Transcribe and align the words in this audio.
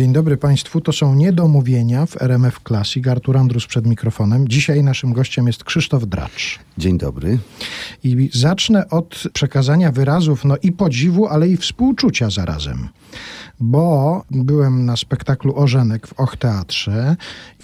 Dzień 0.00 0.12
dobry 0.12 0.36
Państwu, 0.36 0.80
to 0.80 0.92
są 0.92 1.14
Niedomówienia 1.14 2.06
w 2.06 2.22
RMF 2.22 2.60
Classic. 2.68 3.06
Artur 3.06 3.36
Andrus 3.36 3.66
przed 3.66 3.86
mikrofonem. 3.86 4.48
Dzisiaj 4.48 4.82
naszym 4.82 5.12
gościem 5.12 5.46
jest 5.46 5.64
Krzysztof 5.64 6.06
Dracz. 6.06 6.58
Dzień 6.78 6.98
dobry. 6.98 7.38
I 8.04 8.30
zacznę 8.32 8.88
od 8.88 9.22
przekazania 9.32 9.92
wyrazów 9.92 10.44
no 10.44 10.56
i 10.62 10.72
podziwu, 10.72 11.26
ale 11.26 11.48
i 11.48 11.56
współczucia 11.56 12.30
zarazem 12.30 12.88
bo 13.60 14.24
byłem 14.30 14.86
na 14.86 14.96
spektaklu 14.96 15.56
Orzenek 15.56 16.06
w 16.06 16.20
Och 16.20 16.36
Teatrze. 16.36 17.16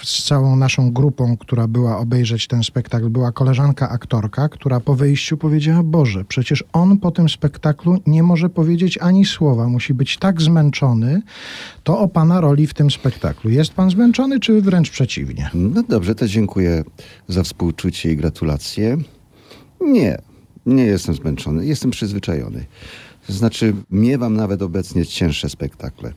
Z 0.02 0.24
całą 0.24 0.56
naszą 0.56 0.92
grupą, 0.92 1.36
która 1.36 1.68
była 1.68 1.98
obejrzeć 1.98 2.46
ten 2.46 2.64
spektakl, 2.64 3.08
była 3.08 3.32
koleżanka 3.32 3.88
aktorka, 3.88 4.48
która 4.48 4.80
po 4.80 4.94
wyjściu 4.94 5.36
powiedziała: 5.36 5.82
Boże, 5.82 6.24
przecież 6.24 6.64
on 6.72 6.98
po 6.98 7.10
tym 7.10 7.28
spektaklu 7.28 7.98
nie 8.06 8.22
może 8.22 8.48
powiedzieć 8.48 8.98
ani 8.98 9.24
słowa, 9.24 9.68
musi 9.68 9.94
być 9.94 10.16
tak 10.18 10.42
zmęczony. 10.42 11.22
To 11.86 11.98
o 11.98 12.08
pana 12.08 12.40
roli 12.40 12.66
w 12.66 12.74
tym 12.74 12.90
spektaklu. 12.90 13.50
Jest 13.50 13.72
pan 13.72 13.90
zmęczony, 13.90 14.40
czy 14.40 14.60
wręcz 14.62 14.90
przeciwnie? 14.90 15.50
No 15.54 15.82
dobrze, 15.82 16.14
to 16.14 16.28
dziękuję 16.28 16.84
za 17.28 17.42
współczucie 17.42 18.12
i 18.12 18.16
gratulacje. 18.16 18.96
Nie, 19.80 20.18
nie 20.66 20.84
jestem 20.84 21.14
zmęczony, 21.14 21.66
jestem 21.66 21.90
przyzwyczajony. 21.90 22.64
To 23.26 23.32
znaczy, 23.32 23.74
miewam 23.90 24.36
nawet 24.36 24.62
obecnie 24.62 25.06
cięższe 25.06 25.48
spektakle 25.48 26.12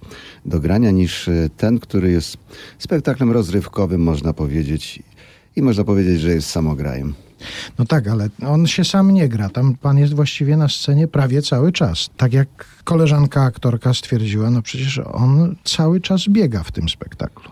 do 0.45 0.59
grania 0.59 0.91
niż 0.91 1.27
e, 1.27 1.49
ten, 1.57 1.79
który 1.79 2.11
jest 2.11 2.37
spektaklem 2.79 3.31
rozrywkowym, 3.31 4.03
można 4.03 4.33
powiedzieć. 4.33 5.03
I 5.55 5.61
można 5.61 5.83
powiedzieć, 5.83 6.21
że 6.21 6.31
jest 6.31 6.49
samograjem. 6.49 7.13
No 7.79 7.85
tak, 7.85 8.07
ale 8.07 8.29
on 8.47 8.67
się 8.67 8.85
sam 8.85 9.11
nie 9.11 9.29
gra. 9.29 9.49
Tam 9.49 9.75
pan 9.75 9.97
jest 9.97 10.13
właściwie 10.13 10.57
na 10.57 10.69
scenie 10.69 11.07
prawie 11.07 11.41
cały 11.41 11.71
czas. 11.71 12.09
Tak 12.17 12.33
jak 12.33 12.65
koleżanka 12.83 13.43
aktorka 13.43 13.93
stwierdziła, 13.93 14.49
no 14.49 14.61
przecież 14.61 15.01
on 15.13 15.55
cały 15.63 16.01
czas 16.01 16.27
biega 16.29 16.63
w 16.63 16.71
tym 16.71 16.89
spektaklu. 16.89 17.51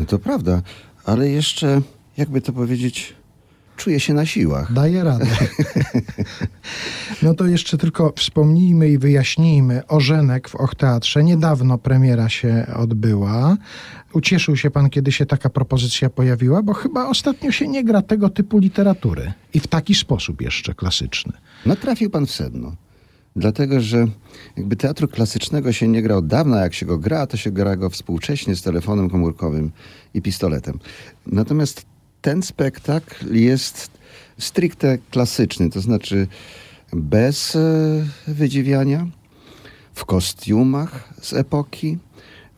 No 0.00 0.06
to 0.06 0.18
prawda, 0.18 0.62
ale 1.04 1.28
jeszcze, 1.28 1.80
jakby 2.16 2.40
to 2.40 2.52
powiedzieć, 2.52 3.14
czuję 3.76 4.00
się 4.00 4.14
na 4.14 4.26
siłach. 4.26 4.72
Daje 4.72 5.04
radę. 5.04 5.26
No 7.22 7.34
to 7.34 7.46
jeszcze 7.46 7.78
tylko 7.78 8.12
wspomnijmy 8.16 8.88
i 8.88 8.98
wyjaśnijmy. 8.98 9.86
Orzenek 9.86 10.48
w 10.48 10.54
Och 10.54 10.74
Teatrze. 10.74 11.24
Niedawno 11.24 11.78
premiera 11.78 12.28
się 12.28 12.66
odbyła. 12.76 13.56
Ucieszył 14.12 14.56
się 14.56 14.70
pan, 14.70 14.90
kiedy 14.90 15.12
się 15.12 15.26
taka 15.26 15.50
propozycja 15.50 16.10
pojawiła, 16.10 16.62
bo 16.62 16.74
chyba 16.74 17.08
ostatnio 17.08 17.52
się 17.52 17.68
nie 17.68 17.84
gra 17.84 18.02
tego 18.02 18.28
typu 18.30 18.58
literatury. 18.58 19.32
I 19.54 19.60
w 19.60 19.66
taki 19.66 19.94
sposób 19.94 20.42
jeszcze 20.42 20.74
klasyczny. 20.74 21.32
No 21.66 21.76
trafił 21.76 22.10
pan 22.10 22.26
w 22.26 22.30
sedno. 22.30 22.76
Dlatego, 23.36 23.80
że 23.80 24.06
jakby 24.56 24.76
teatru 24.76 25.08
klasycznego 25.08 25.72
się 25.72 25.88
nie 25.88 26.02
gra 26.02 26.16
od 26.16 26.26
dawna, 26.26 26.60
jak 26.60 26.74
się 26.74 26.86
go 26.86 26.98
gra, 26.98 27.26
to 27.26 27.36
się 27.36 27.50
gra 27.50 27.76
go 27.76 27.90
współcześnie 27.90 28.56
z 28.56 28.62
telefonem 28.62 29.10
komórkowym 29.10 29.72
i 30.14 30.22
pistoletem. 30.22 30.78
Natomiast 31.26 31.86
ten 32.26 32.42
spektakl 32.42 33.34
jest 33.34 33.90
stricte 34.38 34.98
klasyczny, 35.10 35.70
to 35.70 35.80
znaczy 35.80 36.26
bez 36.92 37.56
e, 37.56 37.60
wydziwiania, 38.28 39.06
w 39.94 40.04
kostiumach 40.04 41.14
z 41.20 41.32
epoki, 41.32 41.98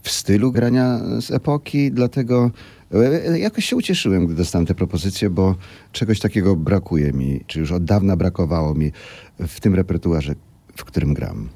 w 0.02 0.11
stylu 0.11 0.52
grania 0.52 1.00
z 1.20 1.30
epoki, 1.30 1.92
dlatego 1.92 2.50
e, 2.92 3.39
jakoś 3.39 3.64
się 3.64 3.77
ucieszyłem, 3.77 4.27
gdy 4.27 4.34
dostałem 4.34 4.66
tę 4.66 4.74
propozycję, 4.74 5.30
bo 5.30 5.55
czegoś 5.92 6.20
takiego 6.20 6.56
brakuje 6.56 7.12
mi, 7.12 7.41
czy 7.46 7.61
już 7.61 7.72
od 7.72 7.84
dawna 7.84 8.16
brakowało 8.16 8.74
mi 8.74 8.92
w 9.39 9.61
tym 9.61 9.74
repertuarze, 9.74 10.34
w 10.77 10.84
którym 10.84 11.14
gram. 11.14 11.48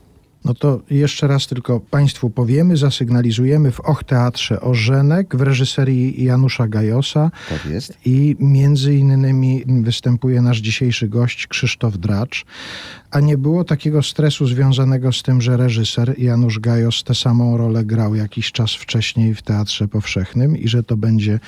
No 0.45 0.55
to 0.55 0.81
jeszcze 0.91 1.27
raz 1.27 1.47
tylko 1.47 1.81
Państwu 1.81 2.31
powiemy, 2.31 2.77
zasygnalizujemy 2.77 3.73
w 3.73 3.81
Och 3.81 4.05
Teatrze 4.05 4.61
Orzenek 4.61 5.37
w 5.37 5.41
reżyserii 5.41 6.25
Janusza 6.25 6.69
Gajosa. 6.69 7.31
Tak 7.49 7.67
jest. 7.67 7.97
I 8.05 8.37
między 8.39 8.95
innymi 8.95 9.65
występuje 9.67 10.43
nasz 10.43 10.59
dzisiejszy 10.59 11.09
gość 11.09 11.47
Krzysztof 11.47 11.99
Dracz. 11.99 12.45
A 13.11 13.21
nie 13.21 13.39
było 13.39 13.65
takiego 13.65 14.03
stresu 14.03 14.47
związanego 14.47 15.13
z 15.13 15.23
tym, 15.23 15.43
że 15.43 15.57
reżyser 15.57 16.15
Janusz 16.19 16.59
Gajos 16.59 17.05
tę 17.05 17.15
samą 17.15 17.57
rolę 17.57 17.85
grał 17.85 18.15
jakiś 18.15 18.53
czas 18.53 18.75
wcześniej 18.75 19.35
w 19.35 19.43
Teatrze 19.43 19.89
Powszechnym 19.89 20.57
i 20.57 20.69
że 20.69 20.83
to 20.83 20.97
będzie 20.97 21.41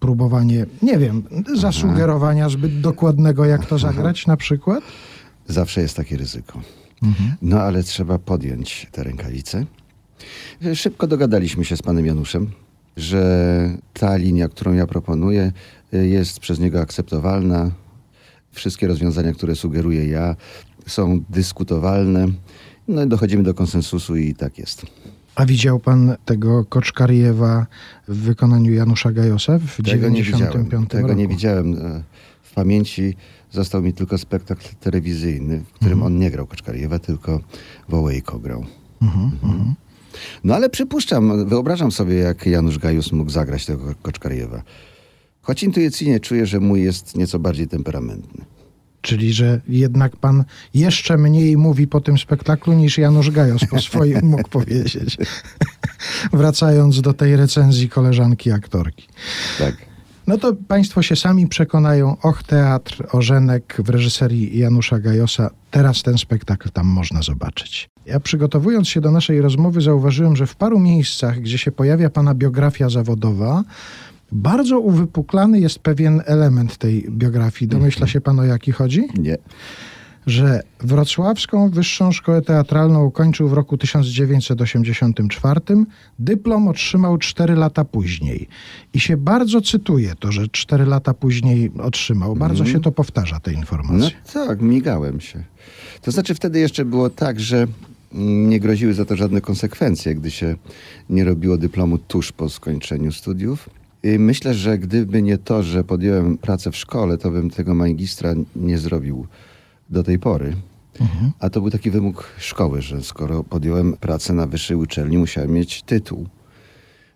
próbowanie, 0.00 0.66
nie 0.82 0.98
wiem, 0.98 1.22
zasugerowania 1.56 2.48
zbyt 2.48 2.80
dokładnego, 2.80 3.44
jak 3.44 3.66
to 3.66 3.78
zagrać 3.78 4.26
na 4.26 4.36
przykład? 4.36 4.84
Zawsze 5.48 5.80
jest 5.80 5.96
takie 5.96 6.16
ryzyko. 6.16 6.60
No 7.42 7.60
ale 7.60 7.82
trzeba 7.82 8.18
podjąć 8.18 8.86
te 8.92 9.04
rękawice. 9.04 9.66
Szybko 10.74 11.06
dogadaliśmy 11.06 11.64
się 11.64 11.76
z 11.76 11.82
panem 11.82 12.06
Januszem, 12.06 12.50
że 12.96 13.78
ta 13.92 14.16
linia, 14.16 14.48
którą 14.48 14.72
ja 14.72 14.86
proponuję, 14.86 15.52
jest 15.92 16.38
przez 16.40 16.58
niego 16.60 16.80
akceptowalna. 16.80 17.70
Wszystkie 18.52 18.86
rozwiązania, 18.86 19.32
które 19.32 19.56
sugeruję 19.56 20.06
ja, 20.08 20.36
są 20.86 21.20
dyskutowalne. 21.30 22.26
No 22.88 23.04
i 23.04 23.08
dochodzimy 23.08 23.42
do 23.42 23.54
konsensusu 23.54 24.16
i 24.16 24.34
tak 24.34 24.58
jest. 24.58 24.86
A 25.34 25.46
widział 25.46 25.80
pan 25.80 26.16
tego 26.24 26.64
Koczkariewa 26.64 27.66
w 28.08 28.16
wykonaniu 28.16 28.72
Janusza 28.72 29.12
Gajosa 29.12 29.58
w 29.58 29.76
Tego 29.76 30.08
nie 30.08 30.22
widziałem. 30.22 30.40
95 30.52 30.90
Tego 30.90 31.08
roku? 31.08 31.20
nie 31.20 31.28
widziałem. 31.28 31.74
E, 31.74 32.02
W 32.42 32.54
pamięci 32.54 33.16
został 33.52 33.82
mi 33.82 33.92
tylko 33.92 34.18
spektakl 34.18 34.68
telewizyjny, 34.80 35.58
w 35.58 35.72
którym 35.72 36.02
on 36.02 36.18
nie 36.18 36.30
grał 36.30 36.46
Koczkariewa, 36.46 36.98
tylko 36.98 37.40
Wołejko 37.88 38.38
grał. 38.38 38.64
Mhm. 39.02 39.74
No 40.44 40.54
ale 40.54 40.70
przypuszczam, 40.70 41.48
wyobrażam 41.48 41.92
sobie, 41.92 42.14
jak 42.14 42.46
Janusz 42.46 42.78
Gajus 42.78 43.12
mógł 43.12 43.30
zagrać 43.30 43.66
tego 43.66 43.94
Koczkariewa. 44.02 44.62
Choć 45.42 45.62
intuicyjnie 45.62 46.20
czuję, 46.20 46.46
że 46.46 46.60
mój 46.60 46.82
jest 46.82 47.16
nieco 47.16 47.38
bardziej 47.38 47.68
temperamentny. 47.68 48.44
Czyli, 49.00 49.32
że 49.32 49.60
jednak 49.68 50.16
pan 50.16 50.44
jeszcze 50.74 51.18
mniej 51.18 51.56
mówi 51.56 51.86
po 51.86 52.00
tym 52.00 52.18
spektaklu 52.18 52.72
niż 52.72 52.98
Janusz 52.98 53.30
Gajos 53.30 53.62
po 53.70 53.80
swoim 53.80 54.26
mógł 54.32 54.48
powiedzieć. 54.48 55.16
Wracając 56.32 57.00
do 57.00 57.12
tej 57.12 57.36
recenzji 57.36 57.88
koleżanki 57.88 58.50
aktorki. 58.50 59.08
Tak. 59.58 59.91
No 60.32 60.38
to 60.38 60.52
państwo 60.68 61.02
się 61.02 61.16
sami 61.16 61.46
przekonają. 61.46 62.16
Och, 62.22 62.42
teatr, 62.42 63.06
Orzenek 63.12 63.76
w 63.84 63.88
reżyserii 63.88 64.58
Janusza 64.58 64.98
Gajosa. 64.98 65.50
Teraz 65.70 66.02
ten 66.02 66.18
spektakl 66.18 66.70
tam 66.70 66.86
można 66.86 67.22
zobaczyć. 67.22 67.90
Ja 68.06 68.20
przygotowując 68.20 68.88
się 68.88 69.00
do 69.00 69.10
naszej 69.10 69.40
rozmowy 69.40 69.80
zauważyłem, 69.80 70.36
że 70.36 70.46
w 70.46 70.56
paru 70.56 70.78
miejscach, 70.78 71.40
gdzie 71.40 71.58
się 71.58 71.72
pojawia 71.72 72.10
pana 72.10 72.34
biografia 72.34 72.88
zawodowa, 72.88 73.64
bardzo 74.32 74.80
uwypuklany 74.80 75.60
jest 75.60 75.78
pewien 75.78 76.22
element 76.26 76.76
tej 76.76 77.06
biografii. 77.10 77.68
Domyśla 77.68 78.06
się 78.06 78.20
pan 78.20 78.40
o 78.40 78.44
jaki 78.44 78.72
chodzi? 78.72 79.08
Nie. 79.18 79.36
Że 80.26 80.62
Wrocławską 80.80 81.70
Wyższą 81.70 82.12
Szkołę 82.12 82.42
Teatralną 82.42 83.04
ukończył 83.04 83.48
w 83.48 83.52
roku 83.52 83.78
1984. 83.78 85.60
Dyplom 86.18 86.68
otrzymał 86.68 87.18
4 87.18 87.54
lata 87.54 87.84
później. 87.84 88.48
I 88.94 89.00
się 89.00 89.16
bardzo 89.16 89.60
cytuje 89.60 90.14
to, 90.18 90.32
że 90.32 90.48
4 90.48 90.84
lata 90.86 91.14
później 91.14 91.72
otrzymał. 91.78 92.36
Bardzo 92.36 92.66
się 92.66 92.80
to 92.80 92.92
powtarza, 92.92 93.40
te 93.40 93.52
No 93.52 93.58
informacje. 93.58 94.10
tak, 94.32 94.60
migałem 94.60 95.20
się. 95.20 95.42
To 96.02 96.10
znaczy 96.10 96.34
wtedy 96.34 96.60
jeszcze 96.60 96.84
było 96.84 97.10
tak, 97.10 97.40
że 97.40 97.66
mm, 98.14 98.48
nie 98.48 98.60
groziły 98.60 98.94
za 98.94 99.04
to 99.04 99.16
żadne 99.16 99.40
konsekwencje, 99.40 100.14
gdy 100.14 100.30
się 100.30 100.56
nie 101.10 101.24
robiło 101.24 101.58
dyplomu 101.58 101.98
tuż 101.98 102.32
po 102.32 102.48
skończeniu 102.48 103.12
studiów. 103.12 103.70
I 104.02 104.18
myślę, 104.18 104.54
że 104.54 104.78
gdyby 104.78 105.22
nie 105.22 105.38
to, 105.38 105.62
że 105.62 105.84
podjąłem 105.84 106.38
pracę 106.38 106.70
w 106.70 106.76
szkole, 106.76 107.18
to 107.18 107.30
bym 107.30 107.50
tego 107.50 107.74
magistra 107.74 108.34
nie 108.56 108.78
zrobił 108.78 109.26
do 109.92 110.02
tej 110.02 110.18
pory. 110.18 110.56
A 111.40 111.50
to 111.50 111.60
był 111.60 111.70
taki 111.70 111.90
wymóg 111.90 112.32
szkoły, 112.38 112.82
że 112.82 113.02
skoro 113.02 113.44
podjąłem 113.44 113.96
pracę 113.96 114.32
na 114.32 114.46
wyższej 114.46 114.76
uczelni, 114.76 115.18
musiałem 115.18 115.50
mieć 115.50 115.82
tytuł. 115.82 116.26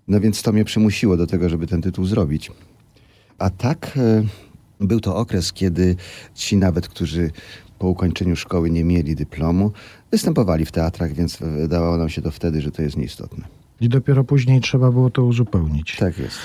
No 0.09 0.21
więc 0.21 0.43
to 0.43 0.53
mnie 0.53 0.65
przymusiło 0.65 1.17
do 1.17 1.27
tego, 1.27 1.49
żeby 1.49 1.67
ten 1.67 1.83
tytuł 1.83 2.05
zrobić. 2.05 2.51
A 3.39 3.51
tak 3.51 3.93
e, 3.97 4.25
był 4.81 5.01
to 5.01 5.17
okres, 5.17 5.53
kiedy 5.53 5.97
ci 6.35 6.57
nawet, 6.57 6.89
którzy 6.89 7.31
po 7.79 7.89
ukończeniu 7.89 8.37
szkoły 8.37 8.71
nie 8.71 8.85
mieli 8.85 9.15
dyplomu, 9.15 9.73
występowali 10.11 10.65
w 10.65 10.73
teatrach, 10.73 11.13
więc 11.13 11.37
wydawało 11.37 11.97
nam 11.97 12.09
się 12.09 12.23
to 12.23 12.31
wtedy, 12.31 12.61
że 12.61 12.71
to 12.71 12.83
jest 12.83 12.97
nieistotne. 12.97 13.45
I 13.81 13.89
dopiero 13.89 14.25
później 14.25 14.61
trzeba 14.61 14.91
było 14.93 15.11
to 15.11 15.25
uzupełnić. 15.25 15.97
Tak 15.99 16.19
jest. 16.19 16.37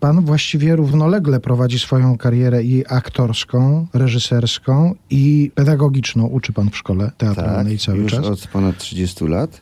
Pan 0.00 0.24
właściwie 0.24 0.76
równolegle 0.76 1.40
prowadzi 1.40 1.78
swoją 1.78 2.18
karierę 2.18 2.62
i 2.64 2.84
aktorską, 2.88 3.86
reżyserską, 3.94 4.94
i 5.10 5.50
pedagogiczną. 5.54 6.26
Uczy 6.26 6.52
pan 6.52 6.70
w 6.70 6.76
szkole 6.76 7.10
teatralnej 7.18 7.78
cały 7.78 7.96
Tak, 7.98 8.02
już 8.02 8.12
czas. 8.12 8.26
od 8.26 8.48
ponad 8.48 8.78
30 8.78 9.24
lat 9.24 9.60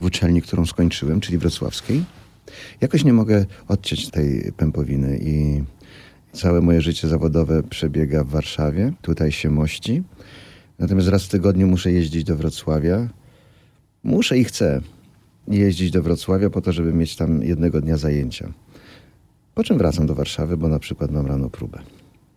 w 0.00 0.04
uczelni, 0.04 0.42
którą 0.42 0.66
skończyłem, 0.66 1.20
czyli 1.20 1.38
wrocławskiej. 1.38 2.04
Jakoś 2.80 3.04
nie 3.04 3.12
mogę 3.12 3.46
odciąć 3.68 4.10
tej 4.10 4.52
pępowiny 4.56 5.18
i 5.22 5.62
całe 6.32 6.60
moje 6.60 6.80
życie 6.80 7.08
zawodowe 7.08 7.62
przebiega 7.62 8.24
w 8.24 8.28
Warszawie. 8.28 8.92
Tutaj 9.02 9.32
się 9.32 9.50
mości. 9.50 10.02
Natomiast 10.78 11.08
raz 11.08 11.24
w 11.24 11.28
tygodniu 11.28 11.66
muszę 11.66 11.92
jeździć 11.92 12.24
do 12.24 12.36
Wrocławia. 12.36 13.08
Muszę 14.04 14.38
i 14.38 14.44
chcę. 14.44 14.80
Jeździć 15.48 15.90
do 15.90 16.02
Wrocławia 16.02 16.50
po 16.50 16.60
to, 16.60 16.72
żeby 16.72 16.92
mieć 16.92 17.16
tam 17.16 17.42
jednego 17.42 17.80
dnia 17.80 17.96
zajęcia. 17.96 18.52
Po 19.54 19.64
czym 19.64 19.78
wracam 19.78 20.06
do 20.06 20.14
Warszawy, 20.14 20.56
bo 20.56 20.68
na 20.68 20.78
przykład 20.78 21.10
mam 21.10 21.26
rano 21.26 21.50
próbę. 21.50 21.78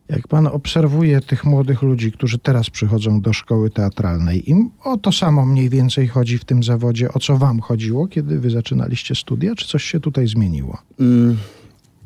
Jak 0.10 0.28
pan 0.28 0.48
obserwuje 0.48 1.22
tych 1.22 1.46
młodych 1.46 1.82
ludzi, 1.82 2.12
którzy 2.12 2.40
teraz 2.40 2.70
przychodzą 2.70 3.22
do 3.22 3.34
szkoły 3.34 3.70
teatralnej, 3.70 4.50
im 4.50 4.70
o 4.84 4.98
to 4.98 5.12
samo 5.12 5.46
mniej 5.46 5.70
więcej 5.70 6.08
chodzi 6.08 6.38
w 6.38 6.46
tym 6.46 6.64
zawodzie, 6.64 7.14
o 7.14 7.20
co 7.20 7.38
wam 7.38 7.60
chodziło, 7.60 8.08
kiedy 8.08 8.40
wy 8.40 8.50
zaczynaliście 8.50 9.16
studia, 9.16 9.56
czy 9.56 9.68
coś 9.68 9.84
się 9.84 10.00
tutaj 10.00 10.28
zmieniło? 10.28 10.78
Mm, 11.00 11.38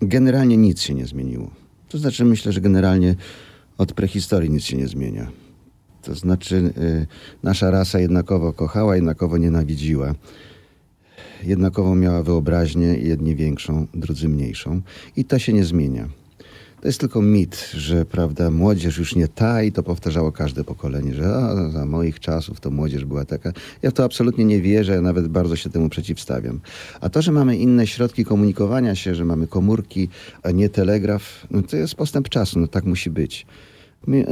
generalnie 0.02 0.58
nic 0.58 0.82
się 0.82 0.94
nie 0.94 1.06
zmieniło. 1.06 1.52
To 1.90 1.98
znaczy, 1.98 2.26
myślę, 2.26 2.52
że 2.52 2.62
generalnie 2.62 3.16
od 3.78 3.94
prehistorii 3.94 4.50
nic 4.50 4.64
się 4.64 4.78
nie 4.78 4.88
zmienia. 4.88 5.32
To 6.02 6.16
znaczy, 6.16 6.74
y, 6.78 7.08
nasza 7.44 7.72
rasa 7.72 8.00
jednakowo 8.00 8.54
kochała, 8.54 8.96
jednakowo 8.96 9.38
nienawidziła. 9.38 10.14
Jednakowo 11.44 11.96
miała 11.96 12.24
wyobraźnię, 12.24 12.88
jedni 12.88 13.36
większą, 13.36 13.88
drudzy 13.94 14.30
mniejszą. 14.30 14.82
I 15.18 15.26
to 15.26 15.40
się 15.40 15.54
nie 15.54 15.64
zmienia. 15.64 16.10
To 16.84 16.88
jest 16.88 17.00
tylko 17.00 17.22
mit, 17.22 17.70
że 17.74 18.06
prawda, 18.06 18.52
młodzież 18.52 18.98
już 18.98 19.16
nie 19.16 19.28
ta 19.28 19.64
i 19.64 19.72
to 19.72 19.84
powtarzało 19.84 20.32
każde 20.32 20.64
pokolenie, 20.64 21.14
że 21.14 21.36
a, 21.36 21.70
za 21.70 21.86
moich 21.86 22.20
czasów 22.20 22.60
to 22.60 22.72
młodzież 22.72 23.06
była 23.06 23.26
taka. 23.26 23.52
Ja 23.82 23.92
w 23.92 23.94
to 23.94 24.04
absolutnie 24.04 24.46
nie 24.46 24.62
wierzę, 24.62 25.02
nawet 25.02 25.28
bardzo 25.28 25.56
się 25.56 25.70
temu 25.70 25.90
przeciwstawiam. 25.90 26.60
A 27.02 27.10
to, 27.10 27.22
że 27.22 27.32
mamy 27.32 27.58
inne 27.58 27.88
środki 27.88 28.26
komunikowania 28.26 28.96
się, 28.96 29.16
że 29.16 29.26
mamy 29.26 29.48
komórki, 29.48 30.10
a 30.44 30.52
nie 30.52 30.70
telegraf, 30.70 31.48
no 31.52 31.62
to 31.62 31.78
jest 31.78 31.96
postęp 31.96 32.30
czasu, 32.30 32.60
no 32.60 32.68
tak 32.68 32.86
musi 32.86 33.10
być. 33.10 33.46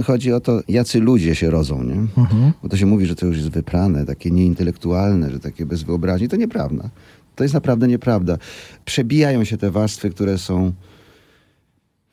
Chodzi 0.05 0.33
o 0.33 0.39
to, 0.39 0.61
jacy 0.67 0.99
ludzie 0.99 1.35
się 1.35 1.49
rodzą, 1.49 1.83
nie? 1.83 1.93
Mhm. 1.93 2.51
Bo 2.63 2.69
to 2.69 2.77
się 2.77 2.85
mówi, 2.85 3.05
że 3.05 3.15
to 3.15 3.25
już 3.25 3.37
jest 3.37 3.49
wyprane, 3.49 4.05
takie 4.05 4.31
nieintelektualne, 4.31 5.31
że 5.31 5.39
takie 5.39 5.65
bez 5.65 5.83
wyobraźni. 5.83 6.29
To 6.29 6.35
nieprawda. 6.35 6.89
To 7.35 7.43
jest 7.43 7.53
naprawdę 7.53 7.87
nieprawda. 7.87 8.37
Przebijają 8.85 9.43
się 9.43 9.57
te 9.57 9.71
warstwy, 9.71 10.09
które 10.09 10.37
są 10.37 10.73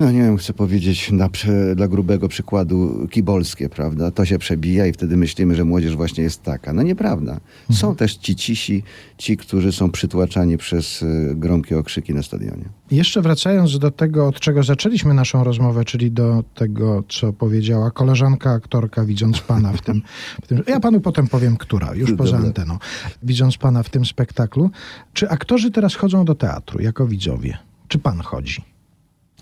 no 0.00 0.12
nie 0.12 0.23
wiem, 0.23 0.37
chcę 0.37 0.53
powiedzieć 0.53 1.11
na, 1.12 1.29
dla 1.77 1.89
grubego 1.89 2.29
przykładu 2.29 3.06
kibolskie, 3.11 3.69
prawda? 3.69 4.11
To 4.11 4.25
się 4.25 4.39
przebija 4.39 4.87
i 4.87 4.93
wtedy 4.93 5.17
myślimy, 5.17 5.55
że 5.55 5.65
młodzież 5.65 5.97
właśnie 5.97 6.25
jest 6.25 6.43
taka. 6.43 6.73
No 6.73 6.83
nieprawda. 6.83 7.33
Mhm. 7.33 7.79
Są 7.79 7.97
też 7.97 8.17
ci 8.17 8.37
cisi, 8.37 8.83
ci, 9.19 9.37
którzy 9.37 9.73
są 9.73 9.91
przytłaczani 9.91 10.59
przez 10.59 11.03
y, 11.03 11.33
gromkie 11.35 11.79
okrzyki 11.79 12.15
na 12.15 12.23
stadionie. 12.23 12.65
Jeszcze 12.91 13.23
wracając 13.23 13.79
do 13.79 13.91
tego, 13.91 14.27
od 14.27 14.41
czego 14.41 14.62
zaczęliśmy 14.62 15.15
naszą 15.15 15.45
rozmowę, 15.45 15.85
czyli 15.85 16.11
do 16.11 16.44
tego, 16.55 17.05
co 17.09 17.33
powiedziała 17.33 17.91
koleżanka 17.91 18.51
aktorka, 18.51 19.05
widząc 19.05 19.41
pana 19.41 19.73
w 19.73 19.83
tym, 19.83 20.03
w 20.43 20.47
tym 20.47 20.62
ja 20.67 20.81
panu 20.81 21.01
potem 21.01 21.29
powiem, 21.29 21.56
która, 21.56 21.94
już 21.94 22.12
poza 22.12 22.33
Dobra. 22.33 22.47
anteną, 22.47 22.79
widząc 23.23 23.56
pana 23.56 23.83
w 23.83 23.91
tym 23.91 24.05
spektaklu. 24.05 24.71
Czy 25.12 25.29
aktorzy 25.29 25.71
teraz 25.71 25.94
chodzą 25.94 26.25
do 26.25 26.35
teatru 26.35 26.81
jako 26.81 27.06
widzowie? 27.06 27.59
Czy 27.89 27.99
pan 27.99 28.21
chodzi? 28.21 28.78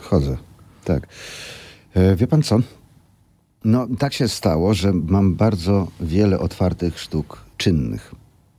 Chodzę, 0.00 0.36
tak. 0.84 1.06
E, 1.94 2.16
wie 2.16 2.26
pan 2.26 2.42
co? 2.42 2.58
No, 3.64 3.86
tak 3.98 4.12
się 4.12 4.28
stało, 4.28 4.74
że 4.74 4.92
mam 4.92 5.34
bardzo 5.34 5.88
wiele 6.00 6.38
otwartych 6.38 6.98
sztuk 6.98 7.44
czynnych. 7.56 8.14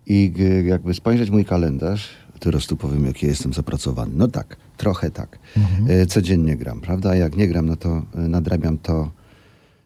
I 0.06 0.34
jakby 0.66 0.94
spojrzeć 0.94 1.30
mój 1.30 1.46
kalendarz, 1.46 2.10
teraz 2.40 2.68
tu 2.68 2.78
powiem, 2.78 3.06
jaki 3.06 3.26
jestem 3.26 3.54
zapracowany. 3.54 4.12
No 4.16 4.28
tak, 4.28 4.58
trochę 4.78 5.12
tak. 5.12 5.40
Mhm. 5.58 6.02
E, 6.02 6.06
codziennie 6.06 6.56
gram, 6.56 6.82
prawda? 6.82 7.10
A 7.10 7.16
jak 7.16 7.36
nie 7.38 7.48
gram, 7.48 7.66
no 7.66 7.76
to 7.76 8.02
e, 8.16 8.20
nadrabiam 8.20 8.78
to, 8.78 9.12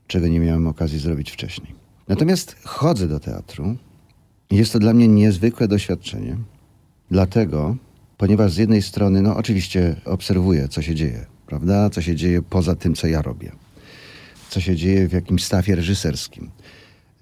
czego 0.07 0.27
nie 0.27 0.39
miałem 0.39 0.67
okazji 0.67 0.99
zrobić 0.99 1.31
wcześniej. 1.31 1.75
Natomiast 2.07 2.55
chodzę 2.63 3.07
do 3.07 3.19
teatru. 3.19 3.75
Jest 4.51 4.73
to 4.73 4.79
dla 4.79 4.93
mnie 4.93 5.07
niezwykłe 5.07 5.67
doświadczenie. 5.67 6.37
Dlatego, 7.11 7.75
ponieważ 8.17 8.51
z 8.51 8.57
jednej 8.57 8.81
strony, 8.81 9.21
no 9.21 9.37
oczywiście 9.37 9.95
obserwuję, 10.05 10.67
co 10.67 10.81
się 10.81 10.95
dzieje 10.95 11.30
prawda? 11.51 11.89
Co 11.89 12.01
się 12.01 12.15
dzieje 12.15 12.41
poza 12.41 12.75
tym, 12.75 12.95
co 12.95 13.07
ja 13.07 13.21
robię. 13.21 13.51
Co 14.49 14.61
się 14.61 14.75
dzieje 14.75 15.07
w 15.07 15.13
jakimś 15.13 15.43
stafie 15.43 15.75
reżyserskim. 15.75 16.49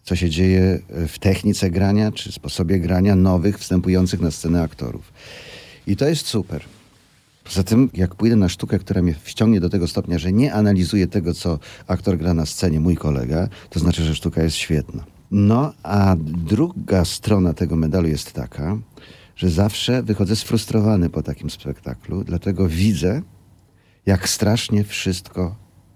Co 0.03 0.15
się 0.15 0.29
dzieje 0.29 0.79
w 1.07 1.19
technice 1.19 1.71
grania, 1.71 2.11
czy 2.11 2.31
sposobie 2.31 2.79
grania 2.79 3.15
nowych, 3.15 3.59
wstępujących 3.59 4.19
na 4.19 4.31
scenę 4.31 4.61
aktorów. 4.61 5.13
I 5.87 5.95
to 5.95 6.07
jest 6.07 6.27
super. 6.27 6.61
Poza 7.43 7.63
tym, 7.63 7.89
jak 7.93 8.15
pójdę 8.15 8.35
na 8.35 8.49
sztukę, 8.49 8.79
która 8.79 9.01
mnie 9.01 9.15
wciągnie 9.23 9.59
do 9.59 9.69
tego 9.69 9.87
stopnia, 9.87 10.19
że 10.19 10.31
nie 10.31 10.53
analizuję 10.53 11.07
tego, 11.07 11.33
co 11.33 11.59
aktor 11.87 12.17
gra 12.17 12.33
na 12.33 12.45
scenie, 12.45 12.79
mój 12.79 12.95
kolega, 12.95 13.47
to 13.69 13.79
znaczy, 13.79 14.03
że 14.03 14.15
sztuka 14.15 14.43
jest 14.43 14.55
świetna. 14.55 15.03
No, 15.31 15.73
a 15.83 16.15
druga 16.21 17.05
strona 17.05 17.53
tego 17.53 17.75
medalu 17.75 18.07
jest 18.07 18.33
taka, 18.33 18.77
że 19.35 19.49
zawsze 19.49 20.03
wychodzę 20.03 20.35
sfrustrowany 20.35 21.09
po 21.09 21.23
takim 21.23 21.49
spektaklu, 21.49 22.23
dlatego 22.23 22.67
widzę, 22.67 23.21
jak 24.09 24.29
strasznie 24.29 24.83
wszystko, 24.83 25.55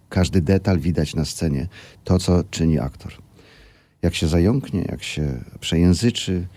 każdy 0.09 0.41
detal 0.41 0.79
widać 0.79 1.15
na 1.15 1.25
scenie, 1.25 1.67
to 2.03 2.19
co 2.19 2.43
czyni 2.43 2.79
aktor. 2.79 3.13
Jak 4.01 4.15
się 4.15 4.27
zająknie, 4.27 4.85
jak 4.91 5.03
się 5.03 5.43
przejęzyczy, 5.59 6.47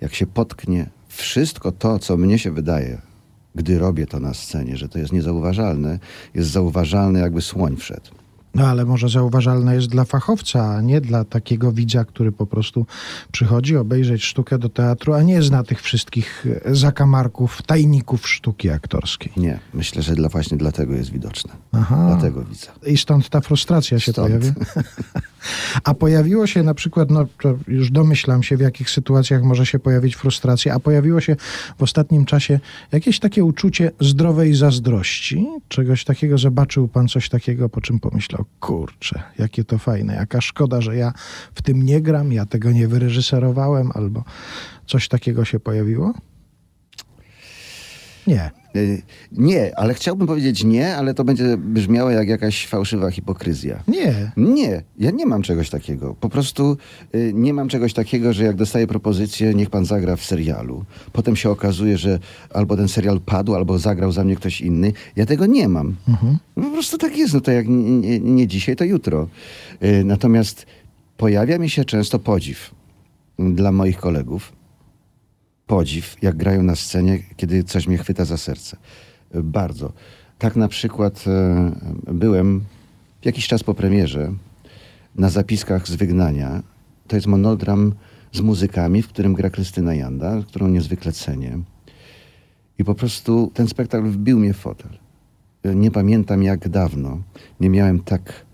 jak 0.00 0.14
się 0.14 0.26
potknie, 0.26 0.86
wszystko 1.08 1.72
to, 1.72 1.98
co 1.98 2.16
mnie 2.16 2.38
się 2.38 2.50
wydaje, 2.50 3.00
gdy 3.54 3.78
robię 3.78 4.06
to 4.06 4.20
na 4.20 4.34
scenie, 4.34 4.76
że 4.76 4.88
to 4.88 4.98
jest 4.98 5.12
niezauważalne, 5.12 5.98
jest 6.34 6.50
zauważalne, 6.50 7.20
jakby 7.20 7.42
słoń 7.42 7.76
wszedł. 7.76 8.10
No 8.56 8.66
ale 8.66 8.84
może 8.84 9.08
zauważalne 9.08 9.74
jest 9.74 9.86
dla 9.86 10.04
fachowca, 10.04 10.76
a 10.76 10.80
nie 10.80 11.00
dla 11.00 11.24
takiego 11.24 11.72
widza, 11.72 12.04
który 12.04 12.32
po 12.32 12.46
prostu 12.46 12.86
przychodzi 13.32 13.76
obejrzeć 13.76 14.24
sztukę 14.24 14.58
do 14.58 14.68
teatru, 14.68 15.14
a 15.14 15.22
nie 15.22 15.42
zna 15.42 15.62
tych 15.62 15.82
wszystkich 15.82 16.46
zakamarków, 16.66 17.62
tajników 17.62 18.28
sztuki 18.28 18.70
aktorskiej. 18.70 19.32
Nie, 19.36 19.58
myślę, 19.74 20.02
że 20.02 20.14
dla, 20.14 20.28
właśnie 20.28 20.56
dlatego 20.56 20.94
jest 20.94 21.10
widoczne. 21.10 21.52
Aha. 21.72 22.04
Dlatego 22.08 22.44
widzę. 22.44 22.66
I 22.86 22.98
stąd 22.98 23.28
ta 23.28 23.40
frustracja 23.40 24.00
się 24.00 24.12
stąd. 24.12 24.28
pojawia. 24.28 24.52
a 25.84 25.94
pojawiło 25.94 26.46
się 26.46 26.62
na 26.62 26.74
przykład, 26.74 27.10
no 27.10 27.26
już 27.68 27.90
domyślam 27.90 28.42
się 28.42 28.56
w 28.56 28.60
jakich 28.60 28.90
sytuacjach 28.90 29.42
może 29.42 29.66
się 29.66 29.78
pojawić 29.78 30.16
frustracja, 30.16 30.74
a 30.74 30.80
pojawiło 30.80 31.20
się 31.20 31.36
w 31.78 31.82
ostatnim 31.82 32.24
czasie 32.24 32.60
jakieś 32.92 33.18
takie 33.18 33.44
uczucie 33.44 33.90
zdrowej 34.00 34.54
zazdrości, 34.54 35.46
czegoś 35.68 36.04
takiego, 36.04 36.38
zobaczył 36.38 36.88
pan 36.88 37.08
coś 37.08 37.28
takiego, 37.28 37.68
po 37.68 37.80
czym 37.80 38.00
pomyślał, 38.00 38.44
kurczę, 38.60 39.22
jakie 39.38 39.64
to 39.64 39.78
fajne, 39.78 40.14
jaka 40.14 40.40
szkoda, 40.40 40.80
że 40.80 40.96
ja 40.96 41.12
w 41.54 41.62
tym 41.62 41.82
nie 41.82 42.00
gram, 42.00 42.32
ja 42.32 42.46
tego 42.46 42.70
nie 42.70 42.88
wyreżyserowałem, 42.88 43.90
albo 43.94 44.24
coś 44.86 45.08
takiego 45.08 45.44
się 45.44 45.60
pojawiło? 45.60 46.14
Nie. 48.26 48.50
Y, 48.76 49.02
nie, 49.32 49.78
ale 49.78 49.94
chciałbym 49.94 50.26
powiedzieć 50.26 50.64
nie, 50.64 50.96
ale 50.96 51.14
to 51.14 51.24
będzie 51.24 51.56
brzmiało 51.56 52.10
jak 52.10 52.28
jakaś 52.28 52.66
fałszywa 52.66 53.10
hipokryzja. 53.10 53.82
Nie. 53.88 54.32
Nie, 54.36 54.82
ja 54.98 55.10
nie 55.10 55.26
mam 55.26 55.42
czegoś 55.42 55.70
takiego. 55.70 56.14
Po 56.20 56.28
prostu 56.28 56.76
y, 57.14 57.32
nie 57.34 57.54
mam 57.54 57.68
czegoś 57.68 57.92
takiego, 57.92 58.32
że 58.32 58.44
jak 58.44 58.56
dostaję 58.56 58.86
propozycję, 58.86 59.54
niech 59.54 59.70
pan 59.70 59.84
zagra 59.84 60.16
w 60.16 60.24
serialu. 60.24 60.84
Potem 61.12 61.36
się 61.36 61.50
okazuje, 61.50 61.98
że 61.98 62.18
albo 62.50 62.76
ten 62.76 62.88
serial 62.88 63.20
padł, 63.20 63.54
albo 63.54 63.78
zagrał 63.78 64.12
za 64.12 64.24
mnie 64.24 64.36
ktoś 64.36 64.60
inny. 64.60 64.92
Ja 65.16 65.26
tego 65.26 65.46
nie 65.46 65.68
mam. 65.68 65.96
Mhm. 66.08 66.38
No, 66.56 66.64
po 66.64 66.70
prostu 66.70 66.98
tak 66.98 67.18
jest. 67.18 67.34
No 67.34 67.40
to 67.40 67.50
jak 67.50 67.68
nie, 67.68 68.20
nie, 68.20 68.46
dzisiaj, 68.46 68.76
to 68.76 68.84
jutro. 68.84 69.28
Y, 69.82 70.04
natomiast 70.04 70.66
pojawia 71.16 71.58
mi 71.58 71.70
się 71.70 71.84
często 71.84 72.18
podziw 72.18 72.74
dla 73.38 73.72
moich 73.72 73.96
kolegów 73.96 74.55
podziw, 75.66 76.16
jak 76.22 76.36
grają 76.36 76.62
na 76.62 76.76
scenie, 76.76 77.18
kiedy 77.36 77.64
coś 77.64 77.86
mnie 77.86 77.98
chwyta 77.98 78.24
za 78.24 78.36
serce. 78.36 78.76
Bardzo. 79.34 79.92
Tak 80.38 80.56
na 80.56 80.68
przykład 80.68 81.24
e, 81.26 81.72
byłem 82.12 82.64
jakiś 83.24 83.46
czas 83.48 83.62
po 83.62 83.74
premierze 83.74 84.32
na 85.14 85.30
zapiskach 85.30 85.88
z 85.88 85.94
Wygnania. 85.94 86.62
To 87.08 87.16
jest 87.16 87.26
monodram 87.26 87.94
z 88.32 88.40
muzykami, 88.40 89.02
w 89.02 89.08
którym 89.08 89.34
gra 89.34 89.50
Krystyna 89.50 89.94
Janda, 89.94 90.42
którą 90.48 90.68
niezwykle 90.68 91.12
cenię. 91.12 91.58
I 92.78 92.84
po 92.84 92.94
prostu 92.94 93.50
ten 93.54 93.68
spektakl 93.68 94.06
wbił 94.06 94.38
mnie 94.38 94.54
w 94.54 94.56
fotel. 94.56 94.90
Nie 95.64 95.90
pamiętam 95.90 96.42
jak 96.42 96.68
dawno 96.68 97.22
nie 97.60 97.70
miałem 97.70 98.00
tak 98.00 98.46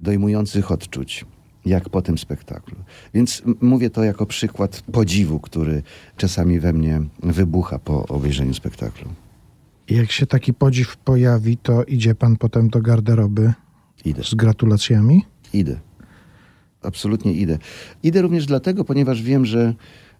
dojmujących 0.00 0.72
odczuć 0.72 1.24
jak 1.66 1.88
po 1.88 2.02
tym 2.02 2.18
spektaklu. 2.18 2.76
Więc 3.14 3.42
mówię 3.60 3.90
to 3.90 4.04
jako 4.04 4.26
przykład 4.26 4.82
podziwu, 4.92 5.40
który 5.40 5.82
czasami 6.16 6.60
we 6.60 6.72
mnie 6.72 7.00
wybucha 7.22 7.78
po 7.78 8.06
obejrzeniu 8.06 8.54
spektaklu. 8.54 9.10
Jak 9.90 10.12
się 10.12 10.26
taki 10.26 10.54
podziw 10.54 10.96
pojawi, 10.96 11.56
to 11.56 11.84
idzie 11.84 12.14
pan 12.14 12.36
potem 12.36 12.68
do 12.68 12.82
garderoby 12.82 13.52
idę. 14.04 14.24
z 14.24 14.34
gratulacjami? 14.34 15.24
Idę. 15.52 15.80
Absolutnie 16.82 17.32
idę. 17.32 17.58
Idę 18.02 18.22
również 18.22 18.46
dlatego, 18.46 18.84
ponieważ 18.84 19.22
wiem, 19.22 19.46
że 19.46 19.74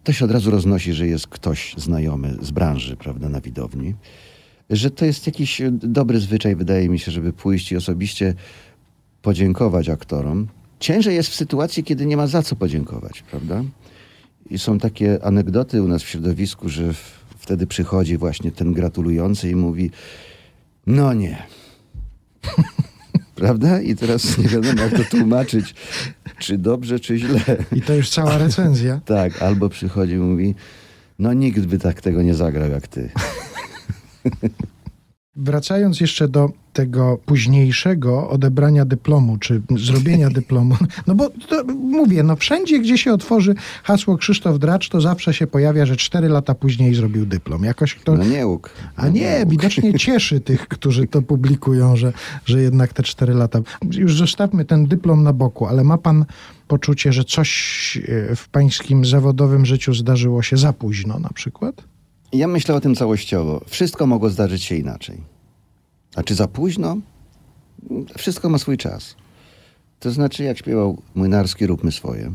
to 0.04 0.12
się 0.12 0.24
od 0.24 0.30
razu 0.30 0.50
roznosi, 0.50 0.92
że 0.92 1.06
jest 1.06 1.26
ktoś 1.26 1.74
znajomy 1.78 2.36
z 2.40 2.50
branży, 2.50 2.96
prawda, 2.96 3.28
na 3.28 3.40
widowni. 3.40 3.94
Że 4.70 4.90
to 4.90 5.04
jest 5.04 5.26
jakiś 5.26 5.62
dobry 5.72 6.20
zwyczaj, 6.20 6.56
wydaje 6.56 6.88
mi 6.88 6.98
się, 6.98 7.12
żeby 7.12 7.32
pójść 7.32 7.72
i 7.72 7.76
osobiście 7.76 8.34
podziękować 9.22 9.88
aktorom, 9.88 10.48
Ciężej 10.80 11.14
jest 11.14 11.28
w 11.28 11.34
sytuacji, 11.34 11.84
kiedy 11.84 12.06
nie 12.06 12.16
ma 12.16 12.26
za 12.26 12.42
co 12.42 12.56
podziękować, 12.56 13.22
prawda? 13.22 13.62
I 14.50 14.58
są 14.58 14.78
takie 14.78 15.24
anegdoty 15.24 15.82
u 15.82 15.88
nas 15.88 16.02
w 16.02 16.08
środowisku, 16.08 16.68
że 16.68 16.94
wtedy 17.38 17.66
przychodzi 17.66 18.16
właśnie 18.16 18.52
ten 18.52 18.72
gratulujący 18.72 19.50
i 19.50 19.54
mówi: 19.54 19.90
No 20.86 21.12
nie. 21.12 21.42
Prawda? 23.34 23.80
I 23.80 23.96
teraz 23.96 24.38
nie 24.38 24.48
wiadomo, 24.48 24.82
jak 24.82 24.92
to 24.92 25.04
tłumaczyć, 25.04 25.74
czy 26.38 26.58
dobrze, 26.58 27.00
czy 27.00 27.18
źle. 27.18 27.40
I 27.72 27.82
to 27.82 27.94
już 27.94 28.10
cała 28.10 28.38
recenzja. 28.38 29.00
Tak, 29.04 29.42
albo 29.42 29.68
przychodzi 29.68 30.12
i 30.12 30.16
mówi: 30.18 30.54
No 31.18 31.32
nikt 31.32 31.66
by 31.66 31.78
tak 31.78 32.00
tego 32.00 32.22
nie 32.22 32.34
zagrał 32.34 32.70
jak 32.70 32.88
ty. 32.88 33.10
Wracając 35.36 36.00
jeszcze 36.00 36.28
do 36.28 36.52
tego 36.76 37.18
późniejszego 37.26 38.28
odebrania 38.30 38.84
dyplomu, 38.84 39.38
czy 39.38 39.62
zrobienia 39.76 40.30
dyplomu, 40.40 40.76
no 41.06 41.14
bo 41.14 41.30
to, 41.30 41.64
mówię, 41.74 42.22
no 42.22 42.36
wszędzie, 42.36 42.78
gdzie 42.78 42.98
się 42.98 43.12
otworzy 43.12 43.54
hasło 43.84 44.16
Krzysztof 44.16 44.58
Dracz, 44.58 44.88
to 44.88 45.00
zawsze 45.00 45.34
się 45.34 45.46
pojawia, 45.46 45.86
że 45.86 45.96
cztery 45.96 46.28
lata 46.28 46.54
później 46.54 46.94
zrobił 46.94 47.26
dyplom. 47.26 47.64
Jakoś 47.64 47.94
kto... 47.94 48.14
No 48.14 48.24
nie 48.24 48.46
łuk. 48.46 48.70
A 48.96 49.08
nie, 49.08 49.38
łuk. 49.40 49.50
widocznie 49.50 49.94
cieszy 50.06 50.40
tych, 50.40 50.68
którzy 50.68 51.06
to 51.06 51.22
publikują, 51.22 51.96
że, 51.96 52.12
że 52.44 52.62
jednak 52.62 52.92
te 52.92 53.02
cztery 53.02 53.34
lata. 53.34 53.60
Już 53.92 54.16
zostawmy 54.16 54.64
ten 54.64 54.86
dyplom 54.86 55.22
na 55.22 55.32
boku, 55.32 55.66
ale 55.66 55.84
ma 55.84 55.98
pan 55.98 56.24
poczucie, 56.68 57.12
że 57.12 57.24
coś 57.24 57.50
e, 58.30 58.36
w 58.36 58.48
pańskim 58.48 59.04
zawodowym 59.04 59.66
życiu 59.66 59.94
zdarzyło 59.94 60.42
się 60.42 60.56
za 60.56 60.72
późno 60.72 61.18
na 61.18 61.30
przykład? 61.30 61.84
Ja 62.32 62.48
myślę 62.48 62.74
o 62.74 62.80
tym 62.80 62.94
całościowo. 62.94 63.60
Wszystko 63.66 64.06
mogło 64.06 64.30
zdarzyć 64.30 64.62
się 64.62 64.76
inaczej. 64.76 65.35
A 66.16 66.22
czy 66.22 66.34
za 66.34 66.48
późno? 66.48 66.96
Wszystko 68.18 68.48
ma 68.48 68.58
swój 68.58 68.76
czas. 68.76 69.16
To 70.00 70.10
znaczy, 70.10 70.44
jak 70.44 70.58
śpiewał 70.58 71.02
Młynarski, 71.14 71.66
róbmy 71.66 71.92
swoje. 71.92 72.32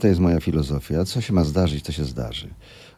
To 0.00 0.06
jest 0.06 0.20
moja 0.20 0.40
filozofia. 0.40 1.04
Co 1.04 1.20
się 1.20 1.32
ma 1.32 1.44
zdarzyć, 1.44 1.84
to 1.84 1.92
się 1.92 2.04
zdarzy. 2.04 2.48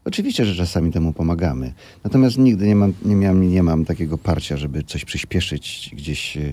Oczywiście, 0.04 0.44
że 0.44 0.54
czasami 0.54 0.92
temu 0.92 1.12
pomagamy. 1.12 1.72
Natomiast 2.04 2.38
nigdy 2.38 2.66
nie 2.66 2.76
mam, 2.76 2.92
nie 3.04 3.16
miałem, 3.16 3.50
nie 3.50 3.62
mam 3.62 3.84
takiego 3.84 4.18
parcia, 4.18 4.56
żeby 4.56 4.82
coś 4.82 5.04
przyspieszyć, 5.04 5.90
gdzieś 5.92 6.36
e, 6.36 6.52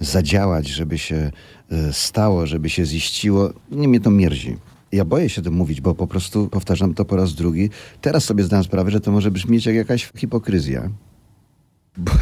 zadziałać, 0.00 0.68
żeby 0.68 0.98
się 0.98 1.30
e, 1.70 1.92
stało, 1.92 2.46
żeby 2.46 2.70
się 2.70 2.84
ziściło. 2.84 3.52
Nie 3.70 3.88
mnie 3.88 4.00
to 4.00 4.10
mierzi. 4.10 4.56
Ja 4.92 5.04
boję 5.04 5.28
się 5.28 5.42
tym 5.42 5.54
mówić, 5.54 5.80
bo 5.80 5.94
po 5.94 6.06
prostu 6.06 6.48
powtarzam 6.48 6.94
to 6.94 7.04
po 7.04 7.16
raz 7.16 7.34
drugi. 7.34 7.70
Teraz 8.00 8.24
sobie 8.24 8.44
zdałem 8.44 8.64
sprawę, 8.64 8.90
że 8.90 9.00
to 9.00 9.12
może 9.12 9.30
brzmieć 9.30 9.66
jak 9.66 9.74
jakaś 9.74 10.10
hipokryzja. 10.16 10.90
Bo 11.98 12.12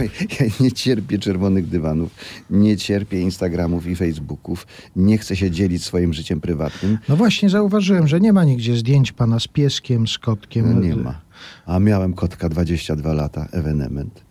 ja 0.40 0.46
nie 0.60 0.72
cierpię 0.72 1.18
czerwonych 1.18 1.68
dywanów, 1.68 2.10
nie 2.50 2.76
cierpię 2.76 3.20
Instagramów 3.20 3.86
i 3.86 3.96
Facebooków, 3.96 4.66
nie 4.96 5.18
chcę 5.18 5.36
się 5.36 5.50
dzielić 5.50 5.84
swoim 5.84 6.14
życiem 6.14 6.40
prywatnym. 6.40 6.98
No 7.08 7.16
właśnie 7.16 7.50
zauważyłem, 7.50 8.08
że 8.08 8.20
nie 8.20 8.32
ma 8.32 8.44
nigdzie 8.44 8.76
zdjęć 8.76 9.12
pana 9.12 9.40
z 9.40 9.48
pieskiem, 9.48 10.08
z 10.08 10.18
kotkiem. 10.18 10.74
No 10.74 10.80
nie 10.80 10.96
ma. 10.96 11.20
A 11.66 11.78
miałem 11.78 12.12
kotka 12.14 12.48
22 12.48 13.12
lata, 13.12 13.48
ewenement. 13.52 14.22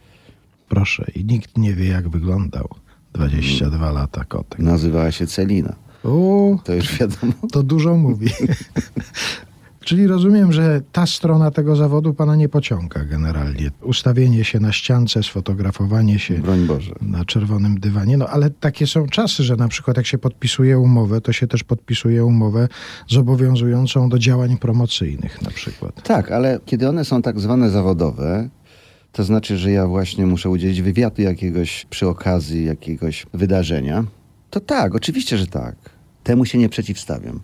Proszę, 0.69 1.05
i 1.15 1.25
nikt 1.25 1.57
nie 1.57 1.73
wie, 1.73 1.85
jak 1.87 2.09
wyglądał. 2.09 2.69
22 3.13 3.91
lata 3.91 4.23
kotek. 4.25 4.59
Nazywała 4.59 5.11
się 5.11 5.27
Celina. 5.27 5.75
O, 6.03 6.57
To 6.63 6.73
już 6.73 6.99
wiadomo. 6.99 7.33
to 7.51 7.63
dużo 7.63 7.95
mówi. 7.97 8.29
Czyli 9.85 10.07
rozumiem, 10.07 10.51
że 10.51 10.81
ta 10.91 11.05
strona 11.05 11.51
tego 11.51 11.75
zawodu 11.75 12.13
pana 12.13 12.35
nie 12.35 12.49
pociąga 12.49 13.05
generalnie. 13.05 13.71
Ustawienie 13.81 14.43
się 14.43 14.59
na 14.59 14.71
ściance, 14.71 15.23
sfotografowanie 15.23 16.19
się 16.19 16.41
na 17.01 17.25
czerwonym 17.25 17.79
dywanie. 17.79 18.17
No 18.17 18.27
ale 18.27 18.49
takie 18.49 18.87
są 18.87 19.07
czasy, 19.07 19.43
że 19.43 19.55
na 19.55 19.67
przykład 19.67 19.97
jak 19.97 20.05
się 20.05 20.17
podpisuje 20.17 20.79
umowę, 20.79 21.21
to 21.21 21.33
się 21.33 21.47
też 21.47 21.63
podpisuje 21.63 22.25
umowę 22.25 22.67
zobowiązującą 23.07 24.09
do 24.09 24.19
działań 24.19 24.57
promocyjnych 24.57 25.41
na 25.41 25.51
przykład. 25.51 26.03
Tak, 26.03 26.31
ale 26.31 26.59
kiedy 26.65 26.89
one 26.89 27.05
są 27.05 27.21
tak 27.21 27.39
zwane 27.39 27.69
zawodowe, 27.69 28.49
to 29.11 29.23
znaczy, 29.23 29.57
że 29.57 29.71
ja 29.71 29.87
właśnie 29.87 30.25
muszę 30.25 30.49
udzielić 30.49 30.81
wywiadu 30.81 31.21
jakiegoś 31.21 31.85
przy 31.89 32.07
okazji 32.07 32.65
jakiegoś 32.65 33.25
wydarzenia, 33.33 34.03
to 34.49 34.59
tak, 34.59 34.95
oczywiście, 34.95 35.37
że 35.37 35.47
tak. 35.47 35.75
Temu 36.23 36.45
się 36.45 36.57
nie 36.57 36.69
przeciwstawiam. 36.69 37.39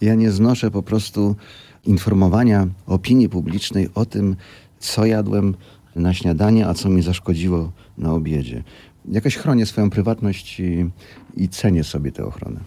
Ja 0.00 0.14
nie 0.14 0.30
znoszę 0.30 0.70
po 0.70 0.82
prostu 0.82 1.36
informowania 1.84 2.68
opinii 2.86 3.28
publicznej 3.28 3.88
o 3.94 4.06
tym, 4.06 4.36
co 4.78 5.06
jadłem 5.06 5.54
na 5.96 6.14
śniadanie, 6.14 6.68
a 6.68 6.74
co 6.74 6.88
mi 6.88 7.02
zaszkodziło 7.02 7.72
na 7.98 8.12
obiedzie. 8.12 8.62
Jakoś 9.08 9.36
chronię 9.36 9.66
swoją 9.66 9.90
prywatność 9.90 10.60
i, 10.60 10.90
i 11.36 11.48
cenię 11.48 11.84
sobie 11.84 12.12
tę 12.12 12.24
ochronę. 12.24 12.60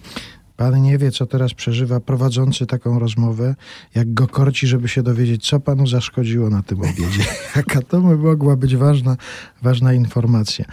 Pan 0.58 0.82
nie 0.82 0.98
wie, 0.98 1.12
co 1.12 1.26
teraz 1.26 1.54
przeżywa 1.54 2.00
prowadzący 2.00 2.66
taką 2.66 3.00
rozmowę, 3.00 3.56
jak 3.96 4.14
go 4.14 4.28
korci, 4.28 4.68
żeby 4.68 4.88
się 4.88 5.04
dowiedzieć, 5.04 5.48
co 5.48 5.60
panu 5.60 5.88
zaszkodziło 5.88 6.50
na 6.50 6.64
tym 6.64 6.80
obiedzie. 6.80 7.26
Jaka 7.56 7.82
to 7.82 8.00
mogła 8.00 8.56
być 8.56 8.76
ważna, 8.76 9.18
ważna 9.62 9.94
informacja. 9.94 10.66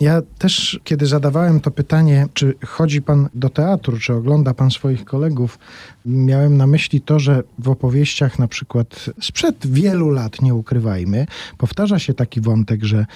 Ja 0.00 0.22
też, 0.38 0.80
kiedy 0.84 1.06
zadawałem 1.06 1.60
to 1.60 1.70
pytanie, 1.70 2.26
czy 2.34 2.54
chodzi 2.66 3.02
pan 3.02 3.28
do 3.34 3.48
teatru, 3.48 3.98
czy 3.98 4.14
ogląda 4.14 4.54
pan 4.54 4.70
swoich 4.70 5.04
kolegów, 5.04 5.58
miałem 6.06 6.56
na 6.56 6.66
myśli 6.66 7.00
to, 7.00 7.18
że 7.18 7.42
w 7.58 7.68
opowieściach 7.68 8.38
na 8.38 8.48
przykład 8.48 9.10
sprzed 9.20 9.66
wielu 9.66 10.10
lat, 10.10 10.42
nie 10.42 10.54
ukrywajmy, 10.54 11.26
powtarza 11.58 11.98
się 11.98 12.14
taki 12.14 12.40
wątek, 12.40 12.84
że 12.84 13.06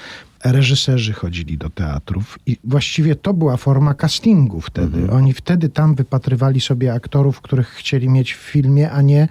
reżyserzy 0.44 1.12
chodzili 1.12 1.59
do 1.59 1.70
teatrów 1.70 2.38
i 2.47 2.56
właściwie 2.64 3.14
to 3.14 3.35
była 3.35 3.56
forma 3.56 3.94
castingu 3.94 4.61
wtedy. 4.61 5.11
Oni 5.11 5.32
wtedy 5.32 5.68
tam 5.68 5.94
wypatrywali 5.94 6.61
sobie 6.61 6.92
aktorów, 6.92 7.40
których 7.40 7.68
chcieli 7.68 8.09
mieć 8.09 8.35
w 8.35 8.38
filmie, 8.38 8.90
a 8.90 9.02
nie, 9.02 9.28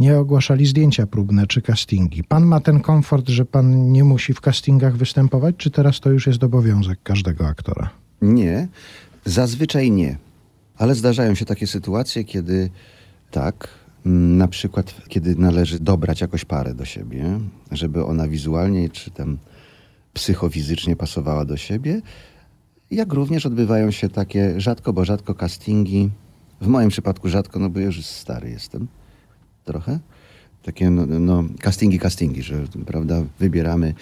nie 0.00 0.18
ogłaszali 0.18 0.66
zdjęcia 0.66 1.06
próbne 1.06 1.46
czy 1.46 1.62
castingi. 1.62 2.24
Pan 2.24 2.44
ma 2.44 2.60
ten 2.60 2.80
komfort, 2.80 3.28
że 3.28 3.44
pan 3.44 3.92
nie 3.92 4.04
musi 4.04 4.34
w 4.34 4.40
castingach 4.40 4.96
występować, 4.96 5.54
czy 5.58 5.70
teraz 5.70 6.00
to 6.00 6.10
już 6.10 6.26
jest 6.26 6.44
obowiązek 6.44 6.98
każdego 7.02 7.46
aktora? 7.46 7.90
Nie, 8.22 8.68
zazwyczaj 9.24 9.90
nie. 9.90 10.16
Ale 10.76 10.94
zdarzają 10.94 11.34
się 11.34 11.44
takie 11.44 11.66
sytuacje, 11.66 12.24
kiedy 12.24 12.70
tak, 13.30 13.68
na 14.04 14.48
przykład 14.48 14.94
kiedy 15.08 15.36
należy 15.36 15.80
dobrać 15.80 16.20
jakoś 16.20 16.44
parę 16.44 16.74
do 16.74 16.84
siebie, 16.84 17.40
żeby 17.72 18.04
ona 18.04 18.28
wizualnie 18.28 18.88
czy 18.88 19.10
tam 19.10 19.38
psychofizycznie 20.14 20.96
pasowała 20.96 21.44
do 21.44 21.56
siebie, 21.56 22.00
jak 22.90 23.12
również 23.12 23.46
odbywają 23.46 23.90
się 23.90 24.08
takie 24.08 24.60
rzadko, 24.60 24.92
bo 24.92 25.04
rzadko 25.04 25.34
castingi. 25.34 26.10
W 26.60 26.66
moim 26.66 26.88
przypadku 26.88 27.28
rzadko, 27.28 27.58
no 27.58 27.70
bo 27.70 27.80
już 27.80 28.06
stary 28.06 28.50
jestem 28.50 28.86
trochę. 29.64 29.98
Takie 30.62 30.90
no, 30.90 31.06
no, 31.06 31.44
castingi, 31.60 31.98
castingi, 31.98 32.42
że 32.42 32.64
prawda, 32.86 33.22
wybieramy 33.38 33.94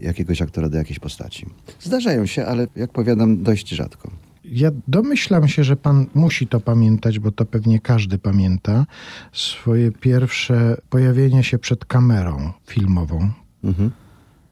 jakiegoś 0.00 0.42
aktora 0.42 0.68
do 0.68 0.78
jakiejś 0.78 0.98
postaci. 0.98 1.46
Zdarzają 1.80 2.26
się, 2.26 2.46
ale 2.46 2.66
jak 2.76 2.92
powiadam, 2.92 3.42
dość 3.42 3.68
rzadko. 3.68 4.10
Ja 4.44 4.70
domyślam 4.88 5.48
się, 5.48 5.64
że 5.64 5.76
pan 5.76 6.06
musi 6.14 6.46
to 6.46 6.60
pamiętać, 6.60 7.18
bo 7.18 7.32
to 7.32 7.44
pewnie 7.44 7.80
każdy 7.80 8.18
pamięta. 8.18 8.86
Swoje 9.32 9.92
pierwsze 9.92 10.76
pojawienie 10.90 11.44
się 11.44 11.58
przed 11.58 11.84
kamerą 11.84 12.52
filmową. 12.66 13.30
Mhm. 13.64 13.90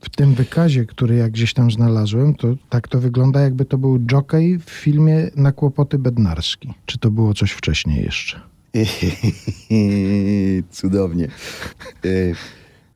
W 0.02 0.10
tym 0.10 0.34
wykazie, 0.34 0.86
który 0.86 1.16
ja 1.16 1.28
gdzieś 1.28 1.54
tam 1.54 1.70
znalazłem, 1.70 2.34
to 2.34 2.48
tak 2.68 2.88
to 2.88 3.00
wygląda, 3.00 3.40
jakby 3.40 3.64
to 3.64 3.78
był 3.78 3.98
jockey 4.12 4.58
w 4.58 4.70
filmie 4.70 5.30
Na 5.36 5.52
kłopoty 5.52 5.98
bednarski. 5.98 6.74
Czy 6.86 6.98
to 6.98 7.10
było 7.10 7.34
coś 7.34 7.50
wcześniej 7.50 8.04
jeszcze? 8.04 8.40
Cudownie. 10.70 11.28
Y, 12.04 12.34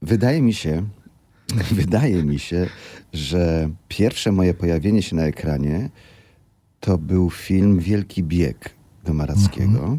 Wydaje 0.02 0.42
mi 0.42 0.54
się, 0.54 0.82
wydaje 1.72 2.25
mi 2.25 2.38
się, 2.38 2.66
że 3.12 3.70
pierwsze 3.88 4.32
moje 4.32 4.54
pojawienie 4.54 5.02
się 5.02 5.16
na 5.16 5.22
ekranie 5.22 5.90
to 6.80 6.98
był 6.98 7.30
film 7.30 7.78
Wielki 7.78 8.22
Bieg 8.22 8.70
do 9.04 9.14
Marackiego, 9.14 9.98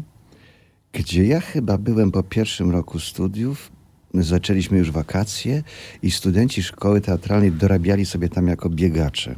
gdzie 0.92 1.24
ja 1.26 1.40
chyba 1.40 1.78
byłem 1.78 2.10
po 2.10 2.22
pierwszym 2.22 2.70
roku 2.70 3.00
studiów. 3.00 3.72
Zaczęliśmy 4.14 4.78
już 4.78 4.90
wakacje 4.90 5.62
i 6.02 6.10
studenci 6.10 6.62
szkoły 6.62 7.00
teatralnej 7.00 7.52
dorabiali 7.52 8.06
sobie 8.06 8.28
tam 8.28 8.48
jako 8.48 8.70
biegacze. 8.70 9.34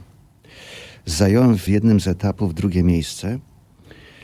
Zająłem 1.06 1.58
w 1.58 1.68
jednym 1.68 2.00
z 2.00 2.06
etapów 2.06 2.54
drugie 2.54 2.82
miejsce. 2.82 3.38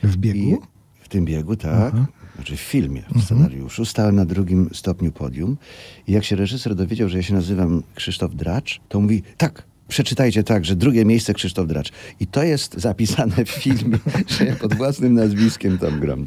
W 0.03 0.17
biegu? 0.17 0.61
w 1.07 1.09
tym 1.09 1.25
biegu, 1.25 1.55
tak. 1.55 1.93
Znaczy 2.35 2.57
w 2.57 2.59
filmie, 2.59 3.03
w 3.15 3.23
scenariuszu. 3.23 3.85
Stałem 3.85 4.15
na 4.15 4.25
drugim 4.25 4.69
stopniu 4.73 5.11
podium. 5.11 5.57
I 6.07 6.11
jak 6.11 6.23
się 6.23 6.35
reżyser 6.35 6.75
dowiedział, 6.75 7.09
że 7.09 7.17
ja 7.17 7.23
się 7.23 7.33
nazywam 7.33 7.83
Krzysztof 7.95 8.35
Dracz, 8.35 8.81
to 8.89 8.99
mówi, 8.99 9.23
tak, 9.37 9.63
przeczytajcie 9.87 10.43
tak, 10.43 10.65
że 10.65 10.75
drugie 10.75 11.05
miejsce 11.05 11.33
Krzysztof 11.33 11.67
Dracz. 11.67 11.91
I 12.19 12.27
to 12.27 12.43
jest 12.43 12.73
zapisane 12.73 13.45
w 13.45 13.49
filmie, 13.49 13.97
że 14.37 14.45
ja 14.45 14.55
pod 14.55 14.73
własnym 14.73 15.13
nazwiskiem 15.13 15.77
tam 15.77 15.99
gram. 15.99 16.25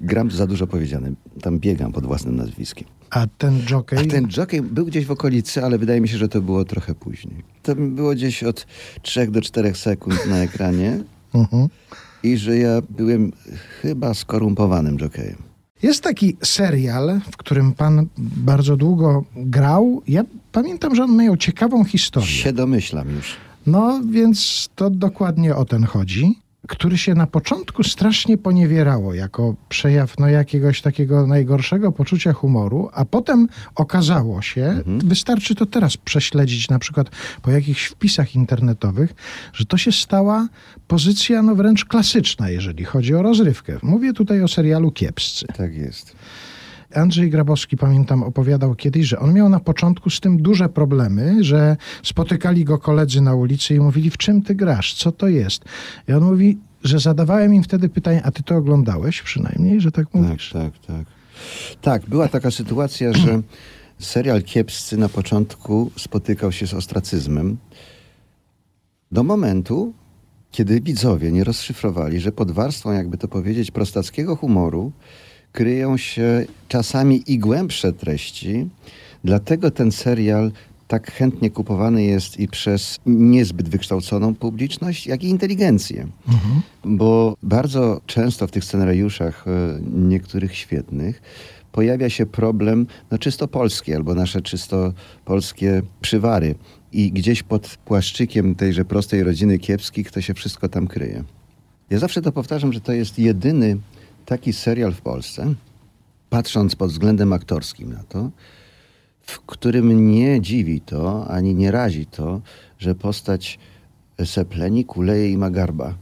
Gram 0.00 0.30
za 0.30 0.46
dużo 0.46 0.66
powiedziane. 0.66 1.10
Tam 1.42 1.58
biegam 1.58 1.92
pod 1.92 2.06
własnym 2.06 2.36
nazwiskiem. 2.36 2.88
A 3.10 3.26
ten 3.38 3.60
jockey? 3.70 3.98
A 3.98 4.04
ten 4.04 4.28
jockey 4.36 4.62
był 4.62 4.86
gdzieś 4.86 5.06
w 5.06 5.10
okolicy, 5.10 5.64
ale 5.64 5.78
wydaje 5.78 6.00
mi 6.00 6.08
się, 6.08 6.18
że 6.18 6.28
to 6.28 6.40
było 6.40 6.64
trochę 6.64 6.94
później. 6.94 7.42
To 7.62 7.74
było 7.76 8.12
gdzieś 8.12 8.42
od 8.42 8.66
3 9.02 9.26
do 9.26 9.40
4 9.42 9.74
sekund 9.74 10.26
na 10.26 10.36
ekranie 10.38 10.98
Mhm. 11.34 11.68
i 12.22 12.36
że 12.36 12.58
ja 12.58 12.82
byłem 12.90 13.32
chyba 13.82 14.14
skorumpowanym 14.14 14.96
jockeyem. 15.00 15.36
Jest 15.82 16.02
taki 16.02 16.36
serial, 16.42 17.20
w 17.32 17.36
którym 17.36 17.72
pan 17.72 18.06
bardzo 18.18 18.76
długo 18.76 19.24
grał. 19.36 20.02
Ja 20.08 20.24
pamiętam, 20.52 20.94
że 20.94 21.04
on 21.04 21.16
miał 21.16 21.36
ciekawą 21.36 21.84
historię. 21.84 22.28
Się 22.28 22.52
domyślam 22.52 23.10
już. 23.10 23.36
No, 23.66 24.00
więc 24.10 24.68
to 24.74 24.90
dokładnie 24.90 25.56
o 25.56 25.64
ten 25.64 25.84
chodzi. 25.84 26.38
Który 26.68 26.98
się 26.98 27.14
na 27.14 27.26
początku 27.26 27.82
strasznie 27.82 28.38
poniewierało 28.38 29.14
jako 29.14 29.54
przejaw 29.68 30.18
no, 30.18 30.28
jakiegoś 30.28 30.82
takiego 30.82 31.26
najgorszego 31.26 31.92
poczucia 31.92 32.32
humoru, 32.32 32.90
a 32.92 33.04
potem 33.04 33.48
okazało 33.74 34.42
się, 34.42 34.82
wystarczy 34.86 35.54
to 35.54 35.66
teraz 35.66 35.96
prześledzić 35.96 36.68
na 36.68 36.78
przykład 36.78 37.10
po 37.42 37.50
jakichś 37.50 37.86
wpisach 37.86 38.34
internetowych, 38.34 39.14
że 39.52 39.66
to 39.66 39.76
się 39.76 39.92
stała 39.92 40.48
pozycja 40.88 41.42
no 41.42 41.54
wręcz 41.54 41.84
klasyczna, 41.84 42.50
jeżeli 42.50 42.84
chodzi 42.84 43.14
o 43.14 43.22
rozrywkę. 43.22 43.78
Mówię 43.82 44.12
tutaj 44.12 44.42
o 44.42 44.48
serialu 44.48 44.90
Kiepscy. 44.90 45.46
Tak 45.46 45.74
jest. 45.74 46.16
Andrzej 46.94 47.30
Grabowski, 47.30 47.76
pamiętam, 47.76 48.22
opowiadał 48.22 48.74
kiedyś, 48.74 49.06
że 49.06 49.18
on 49.18 49.32
miał 49.34 49.48
na 49.48 49.60
początku 49.60 50.10
z 50.10 50.20
tym 50.20 50.42
duże 50.42 50.68
problemy, 50.68 51.44
że 51.44 51.76
spotykali 52.02 52.64
go 52.64 52.78
koledzy 52.78 53.20
na 53.20 53.34
ulicy 53.34 53.74
i 53.74 53.80
mówili, 53.80 54.10
w 54.10 54.16
czym 54.16 54.42
ty 54.42 54.54
grasz, 54.54 54.94
co 54.94 55.12
to 55.12 55.28
jest? 55.28 55.64
I 56.08 56.12
on 56.12 56.24
mówi, 56.24 56.58
że 56.84 56.98
zadawałem 56.98 57.54
im 57.54 57.62
wtedy 57.62 57.88
pytanie, 57.88 58.22
a 58.24 58.30
ty 58.30 58.42
to 58.42 58.56
oglądałeś 58.56 59.22
przynajmniej, 59.22 59.80
że 59.80 59.92
tak 59.92 60.04
Tak, 60.10 60.14
mówisz? 60.22 60.50
tak, 60.52 60.72
tak. 60.86 61.06
Tak, 61.80 62.06
była 62.08 62.28
taka 62.28 62.50
sytuacja, 62.50 63.12
że 63.12 63.42
serial 63.98 64.42
Kiepscy 64.42 64.96
na 64.96 65.08
początku 65.08 65.90
spotykał 65.96 66.52
się 66.52 66.66
z 66.66 66.74
ostracyzmem. 66.74 67.56
Do 69.12 69.22
momentu, 69.22 69.92
kiedy 70.50 70.80
widzowie 70.80 71.32
nie 71.32 71.44
rozszyfrowali, 71.44 72.20
że 72.20 72.32
pod 72.32 72.50
warstwą, 72.50 72.92
jakby 72.92 73.18
to 73.18 73.28
powiedzieć, 73.28 73.70
prostackiego 73.70 74.36
humoru 74.36 74.92
kryją 75.56 75.96
się 75.96 76.44
czasami 76.68 77.22
i 77.26 77.38
głębsze 77.38 77.92
treści. 77.92 78.68
Dlatego 79.24 79.70
ten 79.70 79.92
serial 79.92 80.52
tak 80.88 81.12
chętnie 81.12 81.50
kupowany 81.50 82.04
jest 82.04 82.40
i 82.40 82.48
przez 82.48 82.98
niezbyt 83.06 83.68
wykształconą 83.68 84.34
publiczność, 84.34 85.06
jak 85.06 85.24
i 85.24 85.28
inteligencję. 85.28 86.06
Bo 86.84 87.36
bardzo 87.42 88.00
często 88.06 88.46
w 88.46 88.50
tych 88.50 88.64
scenariuszach, 88.64 89.44
e, 89.48 89.80
niektórych 89.92 90.56
świetnych, 90.56 91.22
pojawia 91.72 92.10
się 92.10 92.26
problem 92.26 92.86
no, 93.10 93.18
czysto 93.18 93.48
polski 93.48 93.94
albo 93.94 94.14
nasze 94.14 94.42
czysto 94.42 94.92
polskie 95.24 95.82
przywary. 96.00 96.54
I 96.92 97.12
gdzieś 97.12 97.42
pod 97.42 97.76
płaszczykiem 97.84 98.54
tejże 98.54 98.84
prostej 98.84 99.22
rodziny 99.22 99.58
kiepskich 99.58 100.10
to 100.10 100.20
się 100.20 100.34
wszystko 100.34 100.68
tam 100.68 100.86
kryje. 100.86 101.24
Ja 101.90 101.98
zawsze 101.98 102.22
to 102.22 102.32
powtarzam, 102.32 102.72
że 102.72 102.80
to 102.80 102.92
jest 102.92 103.18
jedyny 103.18 103.78
taki 104.26 104.52
serial 104.52 104.92
w 104.92 105.00
Polsce, 105.00 105.54
patrząc 106.30 106.76
pod 106.76 106.90
względem 106.90 107.32
aktorskim 107.32 107.92
na 107.92 108.02
to, 108.02 108.30
w 109.20 109.40
którym 109.40 110.10
nie 110.10 110.40
dziwi 110.40 110.80
to, 110.80 111.28
ani 111.28 111.54
nie 111.54 111.70
razi 111.70 112.06
to, 112.06 112.40
że 112.78 112.94
postać 112.94 113.58
Sepleni 114.24 114.84
kuleje 114.84 115.30
i 115.30 115.38
ma 115.38 115.50
garba. 115.50 115.94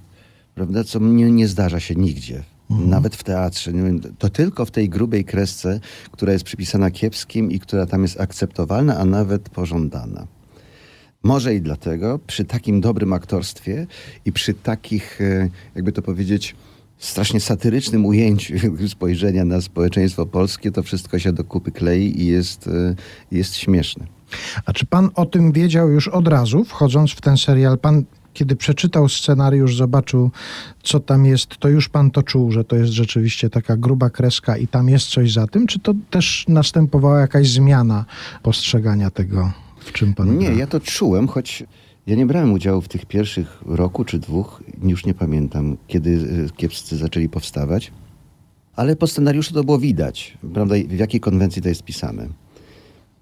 Prawda? 0.54 0.84
Co 0.84 0.98
nie, 0.98 1.30
nie 1.30 1.48
zdarza 1.48 1.80
się 1.80 1.94
nigdzie. 1.94 2.42
Nawet 2.70 3.16
w 3.16 3.24
teatrze. 3.24 3.72
To 4.18 4.28
tylko 4.28 4.64
w 4.64 4.70
tej 4.70 4.88
grubej 4.88 5.24
kresce, 5.24 5.80
która 6.10 6.32
jest 6.32 6.44
przypisana 6.44 6.90
kiepskim 6.90 7.50
i 7.50 7.60
która 7.60 7.86
tam 7.86 8.02
jest 8.02 8.20
akceptowalna, 8.20 8.98
a 8.98 9.04
nawet 9.04 9.48
pożądana. 9.48 10.26
Może 11.22 11.54
i 11.54 11.60
dlatego 11.60 12.18
przy 12.26 12.44
takim 12.44 12.80
dobrym 12.80 13.12
aktorstwie 13.12 13.86
i 14.24 14.32
przy 14.32 14.54
takich, 14.54 15.20
e, 15.20 15.50
jakby 15.74 15.92
to 15.92 16.02
powiedzieć, 16.02 16.56
strasznie 16.98 17.40
satyrycznym 17.40 18.06
ujęciu 18.06 18.54
spojrzenia 18.88 19.44
na 19.44 19.60
społeczeństwo 19.60 20.26
polskie, 20.26 20.70
to 20.72 20.82
wszystko 20.82 21.18
się 21.18 21.32
do 21.32 21.44
kupy 21.44 21.72
klei 21.72 22.22
i 22.22 22.26
jest, 22.26 22.68
e, 22.68 22.94
jest 23.32 23.56
śmieszne. 23.56 24.06
A 24.66 24.72
czy 24.72 24.86
pan 24.86 25.10
o 25.14 25.26
tym 25.26 25.52
wiedział 25.52 25.90
już 25.90 26.08
od 26.08 26.28
razu, 26.28 26.64
wchodząc 26.64 27.10
w 27.12 27.20
ten 27.20 27.36
serial? 27.36 27.78
Pan, 27.78 28.04
kiedy 28.32 28.56
przeczytał 28.56 29.08
scenariusz, 29.08 29.76
zobaczył, 29.76 30.30
co 30.82 31.00
tam 31.00 31.26
jest, 31.26 31.58
to 31.58 31.68
już 31.68 31.88
pan 31.88 32.10
to 32.10 32.22
czuł, 32.22 32.50
że 32.50 32.64
to 32.64 32.76
jest 32.76 32.92
rzeczywiście 32.92 33.50
taka 33.50 33.76
gruba 33.76 34.10
kreska 34.10 34.56
i 34.56 34.66
tam 34.66 34.88
jest 34.88 35.06
coś 35.06 35.32
za 35.32 35.46
tym? 35.46 35.66
Czy 35.66 35.78
to 35.78 35.94
też 36.10 36.44
następowała 36.48 37.20
jakaś 37.20 37.48
zmiana 37.48 38.04
postrzegania 38.42 39.10
tego, 39.10 39.52
w 39.78 39.92
czym 39.92 40.14
pan 40.14 40.38
Nie, 40.38 40.46
gra? 40.46 40.54
ja 40.56 40.66
to 40.66 40.80
czułem, 40.80 41.28
choć 41.28 41.64
ja 42.06 42.16
nie 42.16 42.26
brałem 42.26 42.52
udziału 42.52 42.80
w 42.80 42.88
tych 42.88 43.06
pierwszych 43.06 43.62
roku 43.66 44.04
czy 44.04 44.18
dwóch, 44.18 44.62
już 44.82 45.06
nie 45.06 45.14
pamiętam, 45.14 45.76
kiedy 45.86 46.10
e, 46.46 46.56
kiepscy 46.56 46.96
zaczęli 46.96 47.28
powstawać. 47.28 47.92
Ale 48.76 48.96
po 48.96 49.06
scenariuszu 49.06 49.54
to 49.54 49.64
było 49.64 49.78
widać, 49.78 50.38
prawda, 50.54 50.74
w 50.88 50.98
jakiej 50.98 51.20
konwencji 51.20 51.62
to 51.62 51.68
jest 51.68 51.82
pisane. 51.82 52.28